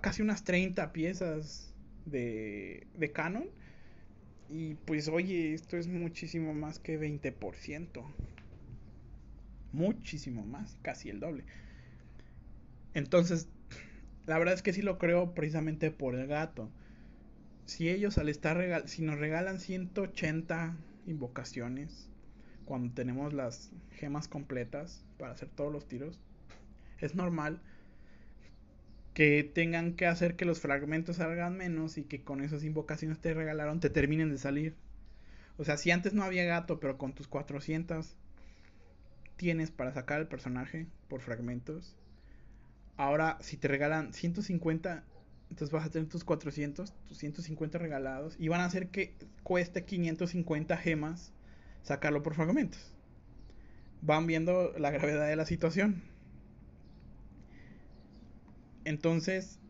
casi 0.01 0.23
unas 0.23 0.45
30 0.45 0.93
piezas 0.93 1.75
de, 2.07 2.87
de 2.95 3.13
Canon. 3.13 3.49
Y 4.49 4.75
pues 4.75 5.09
oye, 5.09 5.55
esto 5.55 5.77
es 5.77 5.89
muchísimo 5.89 6.55
más 6.55 6.79
que 6.79 7.01
20%. 7.01 8.05
Muchísimo 9.73 10.45
más, 10.45 10.79
casi 10.83 11.11
el 11.11 11.19
doble. 11.19 11.45
Entonces, 12.95 13.49
la 14.27 14.39
verdad 14.39 14.55
es 14.55 14.63
que 14.63 14.73
sí 14.73 14.83
lo 14.83 14.99
creo 14.99 15.35
precisamente 15.35 15.91
por 15.91 16.15
el 16.15 16.29
gato 16.29 16.71
si 17.67 17.89
ellos 17.89 18.19
al 18.19 18.29
estar 18.29 18.57
regal 18.57 18.89
si 18.89 19.03
nos 19.03 19.19
regalan 19.19 19.61
180 19.61 20.77
invocaciones 21.07 22.09
cuando 22.65 22.95
tenemos 22.95 23.33
las 23.33 23.71
gemas 23.93 24.29
completas 24.29 25.05
para 25.19 25.33
hacer 25.33 25.49
todos 25.49 25.73
los 25.73 25.87
tiros, 25.87 26.19
es 26.99 27.15
normal 27.15 27.61
que 29.13 29.45
tengan 29.45 29.95
que 29.95 30.07
hacer 30.07 30.35
que 30.35 30.45
los 30.45 30.61
fragmentos 30.61 31.17
salgan 31.17 31.57
menos 31.57 31.99
y 31.99 32.05
que 32.05 32.23
con 32.23 32.41
esas 32.41 32.65
invocaciones 32.65 33.21
te 33.21 33.33
regalaron 33.33 33.81
te 33.81 33.91
terminen 33.91 34.31
de 34.31 34.39
salir. 34.39 34.75
O 35.57 35.65
sea, 35.65 35.77
si 35.77 35.93
antes 35.93 36.15
no 36.15 36.25
había 36.25 36.45
gato, 36.45 36.81
pero 36.81 36.99
con 36.99 37.13
tus 37.13 37.29
400 37.29 38.17
tienes 39.37 39.71
para 39.71 39.93
sacar 39.93 40.21
el 40.21 40.27
personaje 40.27 40.87
por 41.09 41.21
fragmentos. 41.21 41.97
Ahora, 42.97 43.39
si 43.41 43.57
te 43.57 43.69
regalan 43.69 44.13
150 44.13 45.05
entonces 45.55 45.73
vas 45.73 45.87
a 45.87 45.91
tener 45.91 46.09
tus 46.09 46.25
400, 46.25 46.93
tus 47.07 47.17
150 47.17 47.79
regalados. 47.79 48.35
Y 48.41 48.49
van 48.49 48.61
a 48.61 48.65
hacer 48.65 48.89
que 48.89 49.15
cueste 49.45 49.85
550 49.85 50.77
gemas 50.79 51.33
sacarlo 51.85 52.25
por 52.25 52.35
fragmentos. 52.35 52.93
Van 54.03 54.27
viendo 54.27 54.73
la 54.77 54.91
gravedad 54.91 55.29
de 55.29 55.37
la 55.37 55.47
situación. 55.47 56.03
Entonces, 58.85 59.61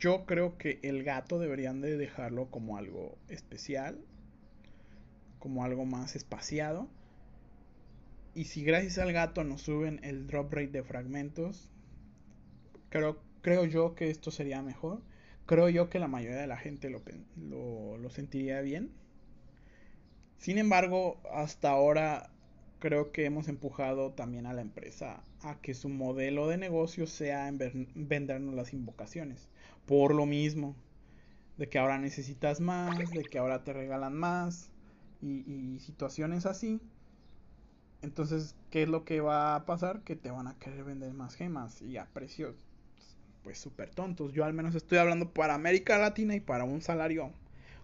yo 0.00 0.26
creo 0.26 0.58
que 0.58 0.80
el 0.82 1.04
gato 1.04 1.38
deberían 1.38 1.80
de 1.80 1.96
dejarlo 1.96 2.50
como 2.50 2.76
algo 2.76 3.16
especial. 3.28 4.00
como 5.38 5.62
algo 5.62 5.84
más 5.84 6.16
espaciado. 6.16 6.88
Y 8.34 8.46
si 8.46 8.64
gracias 8.64 8.98
al 8.98 9.12
gato 9.12 9.44
nos 9.44 9.62
suben 9.62 10.00
el 10.02 10.26
drop 10.26 10.52
rate 10.52 10.72
de 10.72 10.82
fragmentos, 10.82 11.68
creo, 12.88 13.22
creo 13.40 13.66
yo 13.66 13.94
que 13.94 14.10
esto 14.10 14.32
sería 14.32 14.62
mejor. 14.62 15.00
Creo 15.46 15.68
yo 15.68 15.90
que 15.90 15.98
la 15.98 16.08
mayoría 16.08 16.40
de 16.40 16.46
la 16.46 16.56
gente 16.56 16.88
lo, 16.90 17.02
lo, 17.98 18.10
sentiría 18.10 18.60
bien. 18.60 18.92
Sin 20.38 20.58
embargo, 20.58 21.20
hasta 21.32 21.70
ahora 21.70 22.30
creo 22.78 23.12
que 23.12 23.24
hemos 23.24 23.48
empujado 23.48 24.12
también 24.12 24.46
a 24.46 24.52
la 24.52 24.60
empresa 24.60 25.22
a 25.42 25.60
que 25.60 25.74
su 25.74 25.88
modelo 25.88 26.48
de 26.48 26.56
negocio 26.56 27.06
sea 27.06 27.48
en 27.48 27.58
vendernos 27.94 28.54
las 28.54 28.72
invocaciones. 28.72 29.48
Por 29.86 30.14
lo 30.14 30.26
mismo, 30.26 30.76
de 31.58 31.68
que 31.68 31.78
ahora 31.78 31.98
necesitas 31.98 32.60
más, 32.60 32.98
de 33.10 33.22
que 33.24 33.38
ahora 33.38 33.64
te 33.64 33.72
regalan 33.72 34.14
más 34.14 34.70
y, 35.20 35.78
situaciones 35.80 36.46
así. 36.46 36.80
Entonces, 38.02 38.56
¿qué 38.70 38.82
es 38.82 38.88
lo 38.88 39.04
que 39.04 39.20
va 39.20 39.54
a 39.54 39.64
pasar? 39.64 40.02
Que 40.02 40.16
te 40.16 40.30
van 40.30 40.48
a 40.48 40.58
querer 40.58 40.84
vender 40.84 41.12
más 41.12 41.34
gemas 41.34 41.80
y 41.82 41.98
a 41.98 42.06
precios 42.06 42.56
pues 43.42 43.58
súper 43.58 43.90
tontos. 43.90 44.32
Yo 44.32 44.44
al 44.44 44.54
menos 44.54 44.74
estoy 44.74 44.98
hablando 44.98 45.32
para 45.32 45.54
América 45.54 45.98
Latina 45.98 46.34
y 46.34 46.40
para 46.40 46.64
un 46.64 46.80
salario 46.80 47.32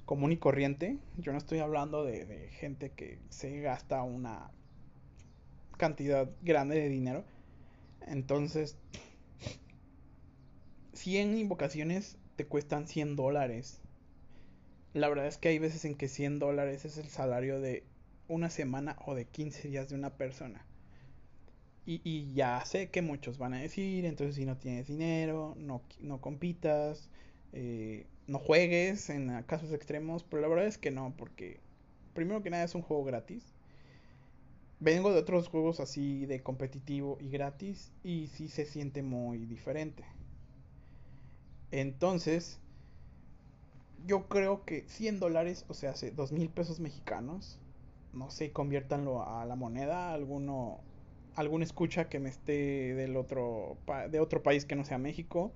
común 0.04 0.32
y 0.32 0.38
corriente. 0.38 0.98
Yo 1.18 1.32
no 1.32 1.38
estoy 1.38 1.58
hablando 1.58 2.04
de, 2.04 2.48
gente 2.52 2.90
que 2.90 3.18
se 3.28 3.60
gasta 3.60 4.02
una 4.02 4.50
cantidad 5.76 6.30
grande 6.42 6.76
de 6.76 6.88
dinero. 6.88 7.24
Entonces, 8.06 8.78
100 10.94 11.38
invocaciones 11.38 12.16
te 12.36 12.46
cuestan 12.46 12.86
100 12.86 13.16
dólares. 13.16 13.80
La 14.94 15.08
verdad 15.08 15.26
es 15.26 15.36
que 15.36 15.48
hay 15.48 15.58
veces 15.58 15.84
en 15.84 15.94
que 15.94 16.08
100 16.08 16.38
dólares 16.38 16.84
es 16.84 16.96
el 16.98 17.08
salario 17.08 17.60
de 17.60 17.84
una 18.28 18.50
semana 18.50 18.96
o 19.04 19.14
de 19.14 19.26
15 19.26 19.68
días 19.68 19.88
de 19.88 19.94
una 19.94 20.16
persona. 20.16 20.64
Y, 21.90 22.34
ya 22.34 22.62
sé 22.66 22.90
que 22.90 23.00
muchos 23.00 23.38
van 23.38 23.54
a 23.54 23.60
decir, 23.60 24.04
entonces 24.04 24.36
si 24.36 24.44
no 24.44 24.58
tienes 24.58 24.88
dinero, 24.88 25.54
no, 25.56 25.80
no 26.00 26.20
compitas, 26.20 27.08
eh, 27.54 28.06
no 28.26 28.38
juegues 28.38 29.08
en 29.08 29.42
casos 29.44 29.72
extremos, 29.72 30.22
pero 30.22 30.42
la 30.42 30.48
verdad 30.48 30.66
es 30.66 30.76
que 30.76 30.90
no, 30.90 31.14
porque 31.16 31.60
primero 32.12 32.42
que 32.42 32.50
nada 32.50 32.64
es 32.64 32.74
un 32.74 32.82
juego 32.82 33.04
gratis. 33.04 33.54
Vengo 34.80 35.14
de 35.14 35.20
otros 35.20 35.48
juegos 35.48 35.80
así 35.80 36.26
de 36.26 36.42
competitivo 36.42 37.16
y 37.22 37.30
gratis 37.30 37.90
y 38.04 38.26
sí 38.26 38.48
se 38.48 38.66
siente 38.66 39.02
muy 39.02 39.46
diferente. 39.46 40.04
Entonces, 41.70 42.60
yo 44.06 44.28
creo 44.28 44.66
que 44.66 44.86
100 44.88 45.20
dólares, 45.20 45.64
o 45.68 45.74
sea, 45.74 45.92
hace 45.92 46.10
2 46.10 46.32
mil 46.32 46.50
pesos 46.50 46.80
mexicanos, 46.80 47.58
no 48.12 48.30
sé, 48.30 48.52
conviértanlo 48.52 49.26
a 49.26 49.46
la 49.46 49.56
moneda, 49.56 50.12
alguno, 50.12 50.82
algún 51.38 51.62
escucha 51.62 52.08
que 52.08 52.18
me 52.18 52.28
esté 52.28 52.94
del 52.94 53.16
otro, 53.16 53.78
de 54.10 54.20
otro 54.20 54.42
país 54.42 54.64
que 54.64 54.76
no 54.76 54.84
sea 54.84 54.98
México, 54.98 55.52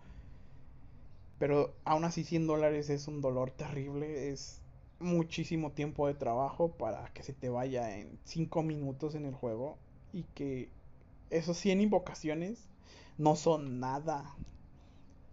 pero 1.38 1.74
aún 1.84 2.04
así 2.04 2.24
100 2.24 2.46
dólares 2.46 2.88
es 2.88 3.08
un 3.08 3.20
dolor 3.20 3.50
terrible, 3.50 4.30
es 4.30 4.60
muchísimo 5.00 5.72
tiempo 5.72 6.06
de 6.06 6.14
trabajo 6.14 6.70
para 6.72 7.08
que 7.12 7.24
se 7.24 7.32
te 7.32 7.48
vaya 7.48 7.98
en 7.98 8.18
5 8.24 8.62
minutos 8.62 9.16
en 9.16 9.26
el 9.26 9.34
juego 9.34 9.76
y 10.12 10.22
que 10.34 10.70
esos 11.30 11.56
100 11.58 11.80
invocaciones 11.80 12.68
no 13.18 13.34
son 13.34 13.80
nada 13.80 14.36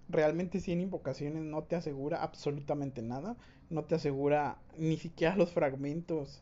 realmente 0.10 0.60
100 0.60 0.82
invocaciones 0.82 1.44
no 1.44 1.63
te 1.63 1.75
asegura 1.75 2.24
absolutamente 2.24 3.01
nada. 3.01 3.38
No 3.70 3.84
te 3.84 3.96
asegura 3.96 4.58
ni 4.77 4.98
siquiera 4.98 5.36
los 5.36 5.51
fragmentos. 5.51 6.41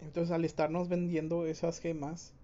Entonces 0.00 0.32
al 0.32 0.44
estarnos 0.44 0.88
vendiendo 0.88 1.46
esas 1.46 1.78
gemas 1.78 2.34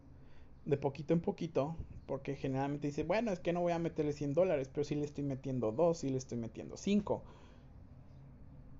de 0.64 0.77
poquito 0.77 1.12
en 1.14 1.20
poquito, 1.20 1.77
porque 2.07 2.37
generalmente 2.37 2.87
dice, 2.87 3.03
bueno, 3.03 3.33
es 3.33 3.40
que 3.40 3.53
no 3.53 3.61
voy 3.61 3.72
a 3.72 3.79
meterle 3.79 4.12
100 4.12 4.35
dólares, 4.35 4.70
pero 4.72 4.85
sí 4.85 4.94
le 4.94 5.05
estoy 5.05 5.24
metiendo 5.24 5.72
2, 5.72 5.98
sí 5.98 6.09
le 6.11 6.18
estoy 6.18 6.38
metiendo 6.38 6.77
5. 6.77 7.22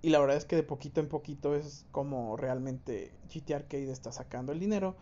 Y 0.03 0.11
la 0.11 0.19
verdad 0.19 0.37
es 0.37 0.45
que 0.45 0.57
de 0.57 0.63
poquito 0.63 1.01
en 1.01 1.09
poquito 1.09 1.55
es 1.55 1.87
como 1.91 2.37
realmente 2.37 3.13
GT 3.33 3.55
Arcade 3.55 3.91
está 3.91 4.13
sacando 4.13 4.53
el 4.53 4.61
dinero. 4.61 4.97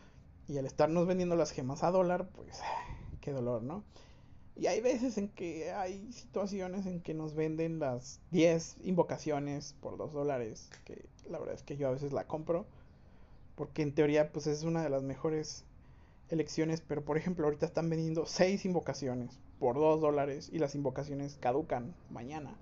Y 0.48 0.58
al 0.58 0.66
estarnos 0.66 1.06
vendiendo 1.06 1.34
las 1.34 1.50
gemas 1.50 1.82
a 1.82 1.90
dólar, 1.90 2.28
pues 2.28 2.60
qué 3.20 3.32
dolor, 3.32 3.62
¿no? 3.62 3.82
Y 4.54 4.66
hay 4.66 4.80
veces 4.80 5.18
en 5.18 5.28
que 5.28 5.72
hay 5.72 6.12
situaciones 6.12 6.86
en 6.86 7.00
que 7.00 7.14
nos 7.14 7.34
venden 7.34 7.78
las 7.78 8.20
10 8.30 8.76
invocaciones 8.84 9.74
por 9.80 9.96
2 9.96 10.12
dólares, 10.12 10.68
que 10.84 11.06
la 11.28 11.38
verdad 11.38 11.54
es 11.54 11.62
que 11.62 11.76
yo 11.76 11.88
a 11.88 11.92
veces 11.92 12.12
la 12.12 12.26
compro, 12.26 12.66
porque 13.56 13.82
en 13.82 13.94
teoría 13.94 14.30
pues 14.30 14.46
es 14.46 14.62
una 14.62 14.82
de 14.82 14.90
las 14.90 15.02
mejores 15.02 15.64
elecciones, 16.32 16.80
pero 16.80 17.04
por 17.04 17.16
ejemplo 17.16 17.44
ahorita 17.44 17.66
están 17.66 17.88
vendiendo 17.90 18.26
6 18.26 18.64
invocaciones 18.64 19.38
por 19.58 19.76
2 19.76 20.00
dólares 20.00 20.50
y 20.52 20.58
las 20.58 20.74
invocaciones 20.74 21.36
caducan 21.40 21.94
mañana. 22.10 22.56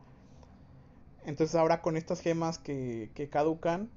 Entonces 1.25 1.55
ahora 1.55 1.81
con 1.83 1.97
estas 1.97 2.21
gemas 2.21 2.59
que, 2.59 3.11
que 3.15 3.29
caducan, 3.29 3.91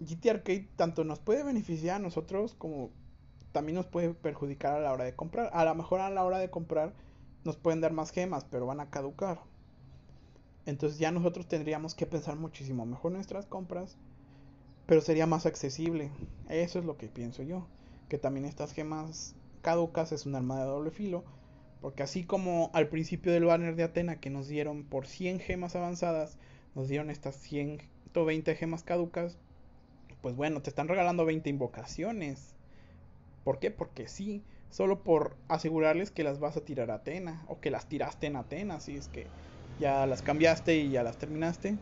GT 0.00 0.30
Arcade 0.30 0.68
tanto 0.76 1.04
nos 1.04 1.20
puede 1.20 1.44
beneficiar 1.44 1.96
a 1.96 2.00
nosotros 2.00 2.54
como 2.54 2.90
también 3.52 3.76
nos 3.76 3.86
puede 3.86 4.14
perjudicar 4.14 4.74
a 4.74 4.80
la 4.80 4.92
hora 4.92 5.04
de 5.04 5.14
comprar. 5.14 5.50
A 5.52 5.64
lo 5.64 5.74
mejor 5.74 6.00
a 6.00 6.10
la 6.10 6.24
hora 6.24 6.38
de 6.38 6.50
comprar 6.50 6.92
nos 7.44 7.56
pueden 7.56 7.80
dar 7.80 7.92
más 7.92 8.10
gemas, 8.10 8.44
pero 8.44 8.66
van 8.66 8.80
a 8.80 8.90
caducar. 8.90 9.40
Entonces 10.64 10.98
ya 10.98 11.10
nosotros 11.10 11.46
tendríamos 11.46 11.94
que 11.94 12.06
pensar 12.06 12.36
muchísimo 12.36 12.86
mejor 12.86 13.12
nuestras 13.12 13.46
compras, 13.46 13.96
pero 14.86 15.00
sería 15.00 15.26
más 15.26 15.46
accesible. 15.46 16.10
Eso 16.48 16.78
es 16.78 16.84
lo 16.84 16.96
que 16.96 17.08
pienso 17.08 17.42
yo. 17.42 17.66
Que 18.12 18.18
también 18.18 18.44
estas 18.44 18.74
gemas 18.74 19.34
caducas 19.62 20.12
es 20.12 20.26
un 20.26 20.34
arma 20.34 20.60
de 20.60 20.66
doble 20.66 20.90
filo. 20.90 21.24
Porque 21.80 22.02
así 22.02 22.24
como 22.24 22.70
al 22.74 22.88
principio 22.88 23.32
del 23.32 23.46
banner 23.46 23.74
de 23.74 23.84
Atena 23.84 24.20
que 24.20 24.28
nos 24.28 24.48
dieron 24.48 24.84
por 24.84 25.06
100 25.06 25.40
gemas 25.40 25.76
avanzadas, 25.76 26.36
nos 26.74 26.88
dieron 26.88 27.08
estas 27.08 27.36
120 27.36 28.54
gemas 28.54 28.82
caducas, 28.82 29.38
pues 30.20 30.36
bueno, 30.36 30.60
te 30.60 30.68
están 30.68 30.88
regalando 30.88 31.24
20 31.24 31.48
invocaciones. 31.48 32.54
¿Por 33.44 33.58
qué? 33.60 33.70
Porque 33.70 34.08
sí, 34.08 34.42
solo 34.68 35.02
por 35.02 35.34
asegurarles 35.48 36.10
que 36.10 36.22
las 36.22 36.38
vas 36.38 36.58
a 36.58 36.66
tirar 36.66 36.90
a 36.90 36.96
Atena 36.96 37.42
o 37.48 37.60
que 37.60 37.70
las 37.70 37.88
tiraste 37.88 38.26
en 38.26 38.36
Atena, 38.36 38.78
si 38.78 38.94
es 38.94 39.08
que 39.08 39.26
ya 39.80 40.04
las 40.06 40.20
cambiaste 40.20 40.76
y 40.76 40.90
ya 40.90 41.02
las 41.02 41.16
terminaste. 41.16 41.78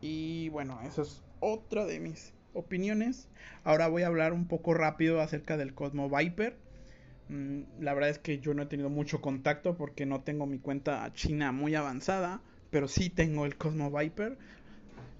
Y 0.00 0.48
bueno, 0.50 0.78
eso 0.82 1.02
es 1.02 1.24
otra 1.40 1.86
de 1.86 1.98
mis 1.98 2.35
opiniones. 2.56 3.28
Ahora 3.64 3.88
voy 3.88 4.02
a 4.02 4.08
hablar 4.08 4.32
un 4.32 4.46
poco 4.46 4.74
rápido 4.74 5.20
acerca 5.20 5.56
del 5.56 5.74
Cosmo 5.74 6.08
Viper. 6.08 6.56
Mm, 7.28 7.62
la 7.80 7.94
verdad 7.94 8.10
es 8.10 8.18
que 8.18 8.38
yo 8.38 8.54
no 8.54 8.62
he 8.62 8.66
tenido 8.66 8.90
mucho 8.90 9.20
contacto 9.20 9.76
porque 9.76 10.06
no 10.06 10.22
tengo 10.22 10.46
mi 10.46 10.58
cuenta 10.58 11.12
china 11.12 11.52
muy 11.52 11.74
avanzada, 11.74 12.40
pero 12.70 12.88
sí 12.88 13.10
tengo 13.10 13.46
el 13.46 13.56
Cosmo 13.56 13.90
Viper. 13.90 14.38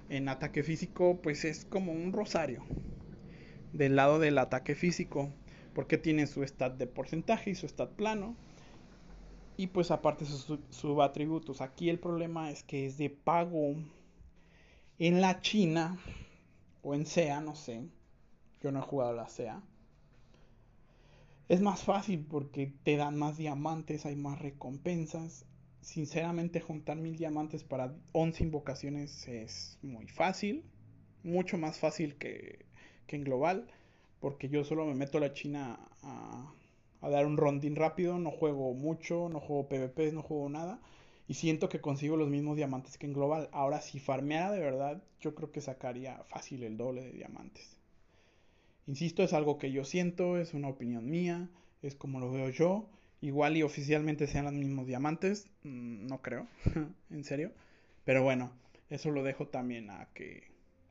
En 0.08 0.28
ataque 0.28 0.62
físico, 0.62 1.20
pues 1.22 1.44
es 1.44 1.64
como 1.64 1.92
un 1.92 2.12
rosario 2.12 2.64
del 3.72 3.96
lado 3.96 4.18
del 4.18 4.38
ataque 4.38 4.74
físico, 4.74 5.32
porque 5.74 5.98
tiene 5.98 6.26
su 6.26 6.42
stat 6.42 6.76
de 6.76 6.86
porcentaje 6.86 7.50
y 7.50 7.54
su 7.54 7.68
stat 7.68 7.90
plano. 7.92 8.36
Y 9.56 9.68
pues 9.68 9.90
aparte 9.90 10.24
sus 10.26 10.60
subatributos. 10.70 11.60
Aquí 11.60 11.88
el 11.88 11.98
problema 11.98 12.50
es 12.50 12.62
que 12.62 12.86
es 12.86 12.98
de 12.98 13.10
pago. 13.10 13.74
En 14.98 15.20
la 15.20 15.40
China 15.40 15.98
o 16.86 16.94
en 16.94 17.06
SEA, 17.06 17.40
no 17.40 17.54
sé. 17.54 17.82
Yo 18.62 18.72
no 18.72 18.78
he 18.78 18.82
jugado 18.82 19.12
la 19.12 19.28
SEA. 19.28 19.62
Es 21.48 21.60
más 21.60 21.82
fácil 21.82 22.24
porque 22.28 22.72
te 22.82 22.96
dan 22.96 23.16
más 23.16 23.36
diamantes, 23.36 24.06
hay 24.06 24.16
más 24.16 24.38
recompensas. 24.38 25.44
Sinceramente 25.80 26.60
juntar 26.60 26.96
mil 26.96 27.16
diamantes 27.16 27.64
para 27.64 27.94
11 28.12 28.44
invocaciones 28.44 29.28
es 29.28 29.78
muy 29.82 30.08
fácil. 30.08 30.64
Mucho 31.22 31.58
más 31.58 31.78
fácil 31.78 32.16
que 32.16 32.66
que 33.06 33.16
en 33.16 33.24
global, 33.24 33.66
porque 34.20 34.48
yo 34.48 34.64
solo 34.64 34.86
me 34.86 34.94
meto 34.94 35.18
a 35.18 35.22
la 35.22 35.32
China 35.32 35.78
a, 36.02 36.52
dar 37.02 37.26
un 37.26 37.36
rondín 37.36 37.76
rápido, 37.76 38.18
no 38.18 38.32
juego 38.32 38.74
mucho, 38.74 39.28
no 39.28 39.38
juego 39.38 39.68
PvP, 39.68 40.10
no 40.12 40.22
juego 40.22 40.48
nada, 40.48 40.80
y 41.28 41.34
siento 41.34 41.68
que 41.68 41.80
consigo 41.80 42.16
los 42.16 42.28
mismos 42.28 42.56
diamantes 42.56 42.98
que 42.98 43.06
en 43.06 43.12
global. 43.12 43.48
Ahora, 43.52 43.80
si 43.80 43.98
farmeara 43.98 44.52
de 44.52 44.60
verdad, 44.60 45.02
yo 45.20 45.34
creo 45.34 45.50
que 45.50 45.60
sacaría 45.60 46.22
fácil 46.24 46.62
el 46.62 46.76
doble 46.76 47.02
de 47.02 47.12
diamantes. 47.12 47.76
Insisto, 48.86 49.22
es 49.22 49.32
algo 49.32 49.58
que 49.58 49.72
yo 49.72 49.84
siento, 49.84 50.38
es 50.38 50.54
una 50.54 50.68
opinión 50.68 51.10
mía, 51.10 51.48
es 51.82 51.94
como 51.94 52.20
lo 52.20 52.30
veo 52.30 52.50
yo. 52.50 52.88
Igual 53.20 53.56
y 53.56 53.62
oficialmente 53.62 54.26
sean 54.26 54.44
los 54.44 54.54
mismos 54.54 54.86
diamantes, 54.86 55.48
mm, 55.64 56.06
no 56.06 56.22
creo, 56.22 56.46
en 57.10 57.24
serio. 57.24 57.50
Pero 58.04 58.22
bueno, 58.22 58.52
eso 58.88 59.10
lo 59.10 59.24
dejo 59.24 59.48
también 59.48 59.90
a 59.90 60.08
que 60.14 60.44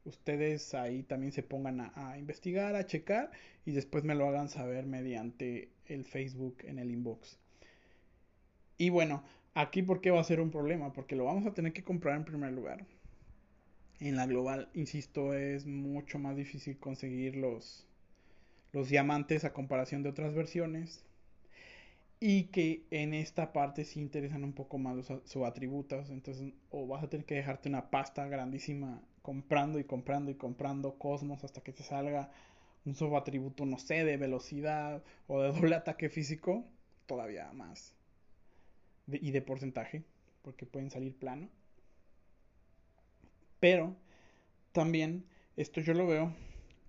ustedes 0.06 0.74
ahí 0.74 1.04
también 1.04 1.32
se 1.32 1.44
pongan 1.44 1.92
a, 1.96 2.18
investigar, 2.18 2.76
a 2.76 2.86
checar 2.86 3.32
y 3.66 3.72
después 3.72 4.04
me 4.04 4.16
lo 4.16 4.28
hagan 4.28 4.50
saber 4.50 4.86
mediante 4.86 5.70
el 5.86 6.04
Facebook 6.04 6.58
en 6.64 6.80
el 6.80 6.92
inbox. 6.92 7.38
Y 8.78 8.90
bueno, 8.90 9.24
aquí 9.56 9.82
por 9.82 10.02
qué 10.02 10.12
va 10.12 10.20
a 10.22 10.24
ser 10.24 10.40
un 10.42 10.52
problema, 10.52 10.94
porque 10.94 11.16
lo 11.16 11.26
vamos 11.26 11.48
a 11.48 11.54
tener 11.54 11.74
que 11.74 11.84
comprar 11.84 12.18
en 12.18 12.26
primer 12.26 12.52
lugar. 12.54 12.86
En 14.00 14.18
la 14.18 14.28
global, 14.28 14.70
insisto, 14.74 15.34
es 15.34 15.66
mucho 15.66 16.20
más 16.20 16.36
difícil 16.36 16.78
conseguir 16.78 17.38
los, 17.38 17.88
los 18.74 18.90
diamantes 18.90 19.46
a 19.46 19.54
comparación 19.54 20.04
de 20.04 20.10
otras 20.10 20.34
versiones. 20.36 21.04
Y 22.20 22.46
que 22.46 22.86
en 22.92 23.14
esta 23.14 23.54
parte 23.54 23.86
sí 23.86 24.00
interesan 24.00 24.44
un 24.44 24.54
poco 24.54 24.78
más 24.78 24.96
los 24.96 25.22
subatributos. 25.26 26.10
Entonces, 26.10 26.54
o 26.70 26.88
vas 26.88 27.04
a 27.04 27.10
tener 27.10 27.26
que 27.26 27.36
dejarte 27.36 27.70
una 27.70 27.90
pasta 27.90 28.28
grandísima 28.28 29.02
comprando 29.22 29.80
y 29.80 29.86
comprando 29.86 30.32
y 30.32 30.36
comprando 30.36 30.98
cosmos 30.98 31.44
hasta 31.44 31.62
que 31.62 31.74
te 31.74 31.84
salga 31.84 32.32
un 32.86 32.96
subatributo, 32.96 33.66
no 33.66 33.80
sé, 33.80 34.04
de 34.04 34.18
velocidad 34.18 35.04
o 35.28 35.42
de 35.42 35.52
doble 35.52 35.76
ataque 35.76 36.10
físico. 36.10 36.66
Todavía 37.06 37.52
más. 37.54 37.95
Y 39.08 39.32
de 39.32 39.42
porcentaje. 39.42 40.04
Porque 40.42 40.66
pueden 40.66 40.92
salir 40.92 41.16
plano. 41.16 41.50
Pero 43.60 43.96
también 44.72 45.26
esto 45.58 45.82
yo 45.82 45.94
lo 45.94 46.06
veo 46.06 46.34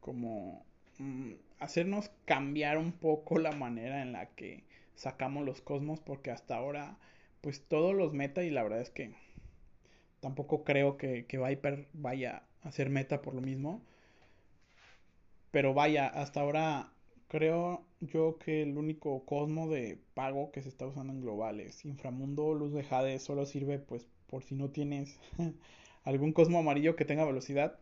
como 0.01 0.65
mm, 0.99 1.33
hacernos 1.61 2.11
cambiar 2.25 2.79
un 2.79 2.93
poco 2.93 3.39
la 3.39 3.53
manera 3.53 4.03
en 4.03 4.13
la 4.13 4.27
que 4.27 4.65
sacamos 4.95 5.45
los 5.45 5.61
cosmos 5.61 6.01
porque 6.01 6.31
hasta 6.31 6.57
ahora 6.57 6.99
pues 7.41 7.63
todos 7.63 7.95
los 7.95 8.13
meta 8.13 8.43
y 8.43 8.51
la 8.51 8.63
verdad 8.63 8.81
es 8.81 8.91
que 8.91 9.15
tampoco 10.21 10.65
creo 10.65 10.97
que, 10.97 11.27
que 11.27 11.39
Viper 11.39 11.87
vaya 11.93 12.43
a 12.63 12.73
ser 12.73 12.91
meta 12.91 13.23
por 13.23 13.35
lo 13.35 13.41
mismo. 13.41 13.83
Pero 15.53 15.73
vaya, 15.73 16.09
hasta 16.09 16.41
ahora 16.41 16.93
creo 17.29 17.85
yo 18.01 18.39
que 18.39 18.63
el 18.63 18.77
único 18.77 19.25
cosmo 19.25 19.69
de 19.69 19.99
pago 20.15 20.51
que 20.53 20.63
se 20.63 20.69
está 20.69 20.87
usando 20.87 21.13
en 21.13 21.21
global 21.21 21.61
es 21.61 21.85
Inframundo, 21.85 22.55
Luz 22.55 22.73
de 22.73 22.85
Jade, 22.85 23.19
solo 23.19 23.47
sirve 23.47 23.79
pues 23.79 24.07
por 24.27 24.43
si 24.43 24.55
no 24.55 24.71
tienes 24.71 25.19
algún 26.05 26.33
cosmo 26.33 26.59
amarillo 26.59 26.97
que 26.97 27.05
tenga 27.05 27.25
velocidad. 27.25 27.79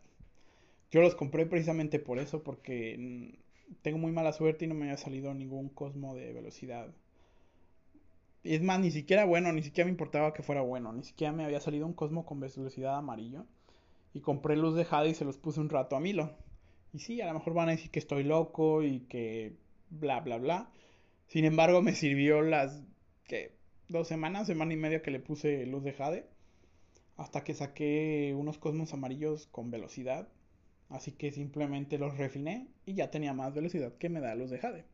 Yo 0.90 1.00
los 1.00 1.14
compré 1.14 1.46
precisamente 1.46 1.98
por 1.98 2.18
eso, 2.18 2.42
porque 2.42 2.96
mm, 2.98 3.74
tengo 3.82 3.98
muy 3.98 4.12
mala 4.12 4.32
suerte 4.32 4.64
y 4.64 4.68
no 4.68 4.74
me 4.74 4.84
había 4.84 4.96
salido 4.96 5.34
ningún 5.34 5.68
cosmo 5.68 6.14
de 6.14 6.32
velocidad. 6.32 6.94
Es 8.44 8.62
más, 8.62 8.78
ni 8.78 8.90
siquiera 8.90 9.24
bueno, 9.24 9.52
ni 9.52 9.62
siquiera 9.62 9.86
me 9.86 9.92
importaba 9.92 10.34
que 10.34 10.42
fuera 10.42 10.60
bueno, 10.60 10.92
ni 10.92 11.02
siquiera 11.02 11.32
me 11.32 11.44
había 11.44 11.60
salido 11.60 11.86
un 11.86 11.94
cosmo 11.94 12.26
con 12.26 12.40
velocidad 12.40 12.96
amarillo. 12.96 13.46
Y 14.12 14.20
compré 14.20 14.56
luz 14.56 14.76
de 14.76 14.84
Jade 14.84 15.10
y 15.10 15.14
se 15.14 15.24
los 15.24 15.38
puse 15.38 15.60
un 15.60 15.70
rato 15.70 15.96
a 15.96 16.00
Milo. 16.00 16.30
Y 16.94 17.00
sí, 17.00 17.20
a 17.20 17.26
lo 17.26 17.34
mejor 17.34 17.52
van 17.54 17.68
a 17.68 17.72
decir 17.72 17.90
que 17.90 17.98
estoy 17.98 18.22
loco 18.22 18.82
y 18.84 19.00
que 19.00 19.56
bla, 19.90 20.20
bla, 20.20 20.38
bla. 20.38 20.70
Sin 21.26 21.44
embargo, 21.44 21.82
me 21.82 21.94
sirvió 21.94 22.40
las 22.40 22.82
que 23.26 23.52
dos 23.88 24.08
semanas, 24.08 24.46
semana 24.46 24.72
y 24.74 24.76
media 24.76 25.02
que 25.02 25.10
le 25.10 25.20
puse 25.20 25.66
luz 25.66 25.82
de 25.82 25.92
Jade 25.92 26.26
hasta 27.16 27.44
que 27.44 27.54
saqué 27.54 28.34
unos 28.36 28.58
cosmos 28.58 28.92
amarillos 28.92 29.48
con 29.48 29.72
velocidad. 29.72 30.28
Así 30.88 31.10
que 31.12 31.32
simplemente 31.32 31.98
los 31.98 32.16
refiné 32.16 32.68
y 32.86 32.94
ya 32.94 33.10
tenía 33.10 33.32
más 33.32 33.52
velocidad 33.54 33.92
que 33.98 34.08
me 34.08 34.20
da 34.20 34.36
los 34.36 34.50
de 34.50 34.58
Jade. 34.60 34.84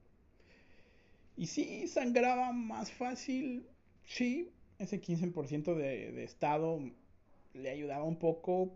Y 1.37 1.49
sí, 1.49 1.87
sangraba 1.87 2.53
más 2.53 2.91
fácil. 2.93 3.67
Sí, 4.05 4.51
ese 4.79 5.03
15% 5.03 5.75
de, 5.75 6.13
de 6.13 6.25
estado 6.25 6.81
le 7.53 7.71
ayudaba 7.71 8.05
un 8.05 8.19
poco. 8.19 8.73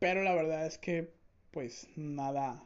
Pero 0.00 0.22
la 0.22 0.34
verdad 0.34 0.66
es 0.66 0.78
que, 0.78 1.15
pues 1.56 1.88
nada. 1.96 2.62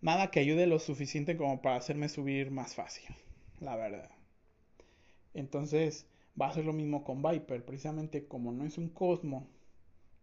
Nada 0.00 0.30
que 0.30 0.40
ayude 0.40 0.66
lo 0.66 0.78
suficiente 0.78 1.36
como 1.36 1.60
para 1.60 1.76
hacerme 1.76 2.08
subir 2.08 2.50
más 2.50 2.74
fácil. 2.74 3.04
La 3.60 3.76
verdad. 3.76 4.10
Entonces, 5.34 6.06
Va 6.40 6.48
a 6.48 6.54
ser 6.54 6.64
lo 6.64 6.72
mismo 6.72 7.04
con 7.04 7.22
Viper, 7.22 7.66
precisamente 7.66 8.26
como 8.26 8.50
no 8.50 8.64
es 8.64 8.78
un 8.78 8.88
cosmo 8.88 9.46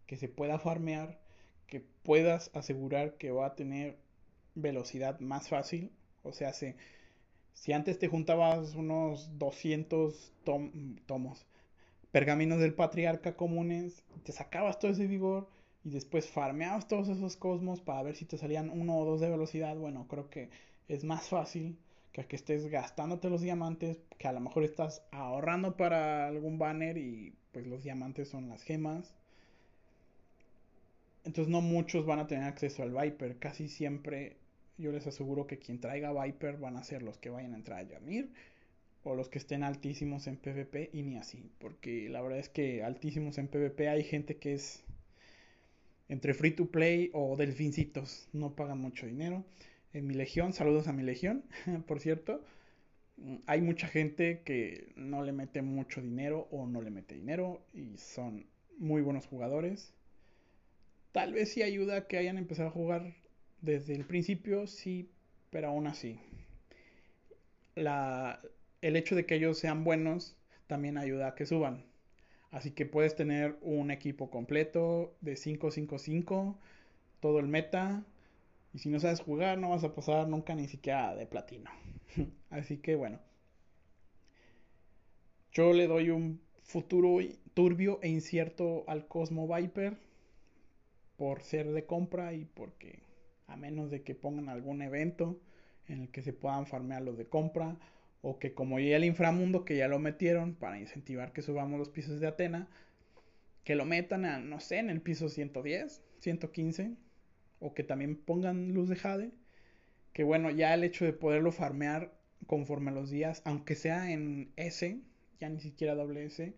que 0.06 0.16
se 0.16 0.28
pueda 0.28 0.58
farmear, 0.58 1.20
que 1.68 1.80
puedas 2.02 2.50
asegurar 2.54 3.16
que 3.18 3.30
va 3.30 3.46
a 3.46 3.54
tener 3.54 3.98
velocidad 4.56 5.20
más 5.20 5.48
fácil. 5.48 5.92
O 6.24 6.32
sea, 6.32 6.52
si, 6.52 6.74
si 7.54 7.72
antes 7.72 8.00
te 8.00 8.08
juntabas 8.08 8.74
unos 8.74 9.38
200 9.38 10.32
tomos, 11.06 11.46
pergaminos 12.10 12.58
del 12.58 12.74
patriarca 12.74 13.36
comunes, 13.36 14.04
te 14.24 14.32
sacabas 14.32 14.80
todo 14.80 14.90
ese 14.90 15.06
vigor 15.06 15.48
y 15.84 15.90
después 15.90 16.28
farmeabas 16.30 16.88
todos 16.88 17.08
esos 17.08 17.36
cosmos 17.36 17.80
para 17.80 18.02
ver 18.02 18.16
si 18.16 18.24
te 18.24 18.38
salían 18.38 18.70
uno 18.70 18.98
o 18.98 19.04
dos 19.04 19.20
de 19.20 19.30
velocidad. 19.30 19.76
Bueno, 19.76 20.06
creo 20.08 20.30
que 20.30 20.50
es 20.88 21.04
más 21.04 21.28
fácil 21.28 21.76
que 22.12 22.26
que 22.26 22.36
estés 22.36 22.68
gastándote 22.68 23.30
los 23.30 23.40
diamantes, 23.40 23.98
que 24.18 24.28
a 24.28 24.32
lo 24.32 24.40
mejor 24.40 24.64
estás 24.64 25.02
ahorrando 25.10 25.76
para 25.76 26.28
algún 26.28 26.58
banner 26.58 26.98
y 26.98 27.34
pues 27.52 27.66
los 27.66 27.82
diamantes 27.82 28.28
son 28.28 28.48
las 28.48 28.62
gemas. 28.62 29.14
Entonces 31.24 31.50
no 31.50 31.60
muchos 31.60 32.04
van 32.04 32.18
a 32.18 32.26
tener 32.26 32.44
acceso 32.44 32.82
al 32.82 32.92
Viper, 32.92 33.38
casi 33.38 33.68
siempre 33.68 34.36
yo 34.76 34.92
les 34.92 35.06
aseguro 35.06 35.46
que 35.46 35.58
quien 35.58 35.80
traiga 35.80 36.12
Viper 36.12 36.58
van 36.58 36.76
a 36.76 36.84
ser 36.84 37.02
los 37.02 37.18
que 37.18 37.30
vayan 37.30 37.54
a 37.54 37.56
entrar 37.56 37.78
a 37.78 37.82
Yamir 37.82 38.30
o 39.04 39.14
los 39.14 39.28
que 39.28 39.38
estén 39.38 39.62
altísimos 39.62 40.26
en 40.26 40.36
PvP 40.36 40.90
y 40.92 41.02
ni 41.02 41.16
así, 41.16 41.50
porque 41.58 42.08
la 42.08 42.20
verdad 42.22 42.38
es 42.38 42.48
que 42.48 42.82
altísimos 42.82 43.38
en 43.38 43.48
PvP 43.48 43.88
hay 43.88 44.04
gente 44.04 44.36
que 44.36 44.54
es 44.54 44.84
entre 46.12 46.34
free 46.34 46.50
to 46.50 46.66
play 46.66 47.10
o 47.14 47.36
delfincitos, 47.36 48.28
no 48.34 48.54
pagan 48.54 48.78
mucho 48.78 49.06
dinero 49.06 49.46
en 49.94 50.06
mi 50.06 50.12
legión, 50.12 50.52
saludos 50.52 50.86
a 50.86 50.92
mi 50.92 51.02
legión, 51.02 51.42
por 51.86 52.00
cierto, 52.00 52.44
hay 53.46 53.62
mucha 53.62 53.88
gente 53.88 54.42
que 54.44 54.92
no 54.94 55.22
le 55.22 55.32
mete 55.32 55.62
mucho 55.62 56.02
dinero 56.02 56.48
o 56.50 56.66
no 56.66 56.82
le 56.82 56.90
mete 56.90 57.14
dinero 57.14 57.62
y 57.72 57.96
son 57.96 58.46
muy 58.76 59.00
buenos 59.00 59.26
jugadores. 59.26 59.94
Tal 61.12 61.32
vez 61.32 61.50
sí 61.52 61.62
ayuda 61.62 62.06
que 62.06 62.18
hayan 62.18 62.36
empezado 62.36 62.68
a 62.68 62.72
jugar 62.72 63.14
desde 63.62 63.94
el 63.94 64.04
principio, 64.04 64.66
sí, 64.66 65.08
pero 65.50 65.68
aún 65.68 65.86
así. 65.86 66.20
La, 67.74 68.42
el 68.82 68.96
hecho 68.96 69.14
de 69.14 69.24
que 69.24 69.36
ellos 69.36 69.58
sean 69.58 69.82
buenos 69.82 70.36
también 70.66 70.98
ayuda 70.98 71.28
a 71.28 71.34
que 71.34 71.46
suban. 71.46 71.84
Así 72.52 72.70
que 72.70 72.86
puedes 72.86 73.16
tener 73.16 73.58
un 73.62 73.90
equipo 73.90 74.30
completo 74.30 75.14
de 75.20 75.34
5-5-5, 75.34 76.54
todo 77.18 77.40
el 77.40 77.48
meta, 77.48 78.04
y 78.74 78.78
si 78.78 78.88
no 78.88 79.00
sabes 79.00 79.20
jugar, 79.20 79.58
no 79.58 79.70
vas 79.70 79.84
a 79.84 79.94
pasar 79.94 80.28
nunca 80.28 80.54
ni 80.54 80.66
siquiera 80.66 81.14
de 81.14 81.26
platino. 81.26 81.70
Así 82.50 82.78
que 82.78 82.94
bueno. 82.94 83.18
Yo 85.52 85.72
le 85.72 85.86
doy 85.86 86.10
un 86.10 86.40
futuro 86.62 87.18
turbio 87.52 87.98
e 88.02 88.08
incierto 88.08 88.84
al 88.86 89.06
Cosmo 89.06 89.46
Viper. 89.46 89.98
Por 91.16 91.42
ser 91.42 91.70
de 91.72 91.84
compra 91.84 92.32
y 92.32 92.46
porque 92.46 93.00
a 93.46 93.56
menos 93.56 93.90
de 93.90 94.02
que 94.02 94.14
pongan 94.14 94.48
algún 94.48 94.82
evento 94.82 95.38
en 95.86 96.00
el 96.00 96.08
que 96.10 96.22
se 96.22 96.32
puedan 96.32 96.66
farmear 96.66 97.02
los 97.02 97.18
de 97.18 97.26
compra. 97.26 97.76
O 98.22 98.38
que 98.38 98.54
como 98.54 98.78
ya 98.80 98.96
el 98.96 99.04
inframundo 99.04 99.64
que 99.64 99.76
ya 99.76 99.88
lo 99.88 99.98
metieron 99.98 100.54
para 100.54 100.78
incentivar 100.78 101.32
que 101.32 101.42
subamos 101.42 101.78
los 101.78 101.90
pisos 101.90 102.20
de 102.20 102.28
Atena. 102.28 102.68
Que 103.64 103.74
lo 103.74 103.84
metan 103.84 104.24
a, 104.24 104.38
no 104.38 104.58
sé, 104.58 104.78
en 104.78 104.90
el 104.90 105.00
piso 105.00 105.28
110, 105.28 106.02
115 106.20 106.96
o 107.60 107.74
que 107.74 107.84
también 107.84 108.16
pongan 108.16 108.74
luz 108.74 108.88
de 108.88 108.96
Jade. 108.96 109.30
Que 110.12 110.24
bueno, 110.24 110.50
ya 110.50 110.74
el 110.74 110.84
hecho 110.84 111.04
de 111.04 111.12
poderlo 111.12 111.52
farmear 111.52 112.12
conforme 112.46 112.90
a 112.90 112.94
los 112.94 113.10
días, 113.10 113.40
aunque 113.44 113.76
sea 113.76 114.10
en 114.10 114.52
S, 114.56 115.00
ya 115.40 115.48
ni 115.48 115.60
siquiera 115.60 115.94
doble 115.94 116.24
S, 116.24 116.54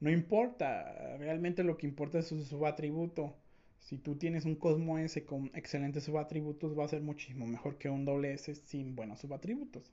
no 0.00 0.10
importa. 0.10 1.16
Realmente 1.18 1.64
lo 1.64 1.76
que 1.76 1.86
importa 1.86 2.18
es 2.18 2.28
su 2.28 2.42
subatributo. 2.44 3.36
Si 3.78 3.98
tú 3.98 4.16
tienes 4.16 4.44
un 4.44 4.56
Cosmo 4.56 4.98
S 4.98 5.24
con 5.24 5.50
excelentes 5.54 6.04
subatributos, 6.04 6.76
va 6.78 6.84
a 6.84 6.88
ser 6.88 7.02
muchísimo 7.02 7.46
mejor 7.46 7.78
que 7.78 7.90
un 7.90 8.04
doble 8.04 8.32
S 8.32 8.54
sin 8.54 8.96
buenos 8.96 9.20
subatributos. 9.20 9.92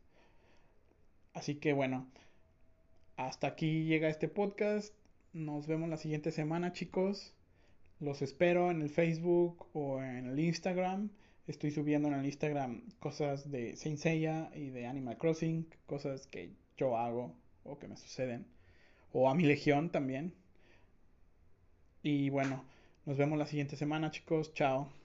Así 1.35 1.55
que 1.55 1.73
bueno, 1.73 2.07
hasta 3.17 3.47
aquí 3.47 3.83
llega 3.83 4.09
este 4.09 4.29
podcast. 4.29 4.95
Nos 5.33 5.67
vemos 5.67 5.89
la 5.89 5.97
siguiente 5.97 6.31
semana, 6.31 6.71
chicos. 6.71 7.33
Los 7.99 8.21
espero 8.21 8.71
en 8.71 8.81
el 8.81 8.89
Facebook 8.89 9.67
o 9.73 10.01
en 10.01 10.27
el 10.27 10.39
Instagram. 10.39 11.09
Estoy 11.45 11.71
subiendo 11.71 12.07
en 12.07 12.15
el 12.15 12.25
Instagram 12.25 12.83
cosas 12.99 13.51
de 13.51 13.75
Saint 13.75 13.99
Seiya 13.99 14.49
y 14.55 14.69
de 14.69 14.87
Animal 14.87 15.17
Crossing, 15.17 15.67
cosas 15.85 16.25
que 16.25 16.53
yo 16.77 16.97
hago 16.97 17.35
o 17.63 17.77
que 17.79 17.89
me 17.89 17.97
suceden. 17.97 18.47
O 19.11 19.29
a 19.29 19.35
mi 19.35 19.43
legión 19.43 19.91
también. 19.91 20.33
Y 22.01 22.29
bueno, 22.29 22.63
nos 23.05 23.17
vemos 23.17 23.37
la 23.37 23.45
siguiente 23.45 23.75
semana, 23.75 24.09
chicos. 24.09 24.53
Chao. 24.53 25.04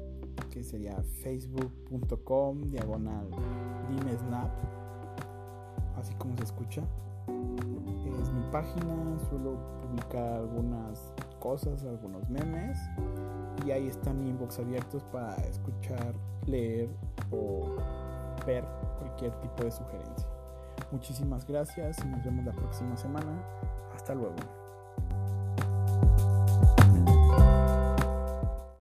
que 0.51 0.63
sería 0.63 1.01
facebook.com 1.23 2.61
diagonal 2.69 3.27
dimesnap, 3.89 4.51
así 5.97 6.13
como 6.15 6.37
se 6.37 6.43
escucha. 6.43 6.83
Es 8.21 8.31
mi 8.31 8.43
página, 8.51 9.17
suelo 9.29 9.57
publicar 9.81 10.33
algunas 10.33 11.11
cosas, 11.39 11.83
algunos 11.83 12.29
memes 12.29 12.77
y 13.65 13.71
ahí 13.71 13.87
está 13.87 14.13
mi 14.13 14.29
inbox 14.29 14.59
abiertos 14.59 15.03
para 15.05 15.35
escuchar, 15.37 16.13
leer 16.45 16.89
o 17.31 17.75
ver 18.45 18.65
cualquier 18.99 19.31
tipo 19.39 19.63
de 19.63 19.71
sugerencia. 19.71 20.27
Muchísimas 20.91 21.47
gracias 21.47 21.97
y 22.03 22.07
nos 22.07 22.23
vemos 22.23 22.45
la 22.45 22.51
próxima 22.51 22.95
semana. 22.97 23.41
Hasta 23.95 24.13
luego. 24.13 24.60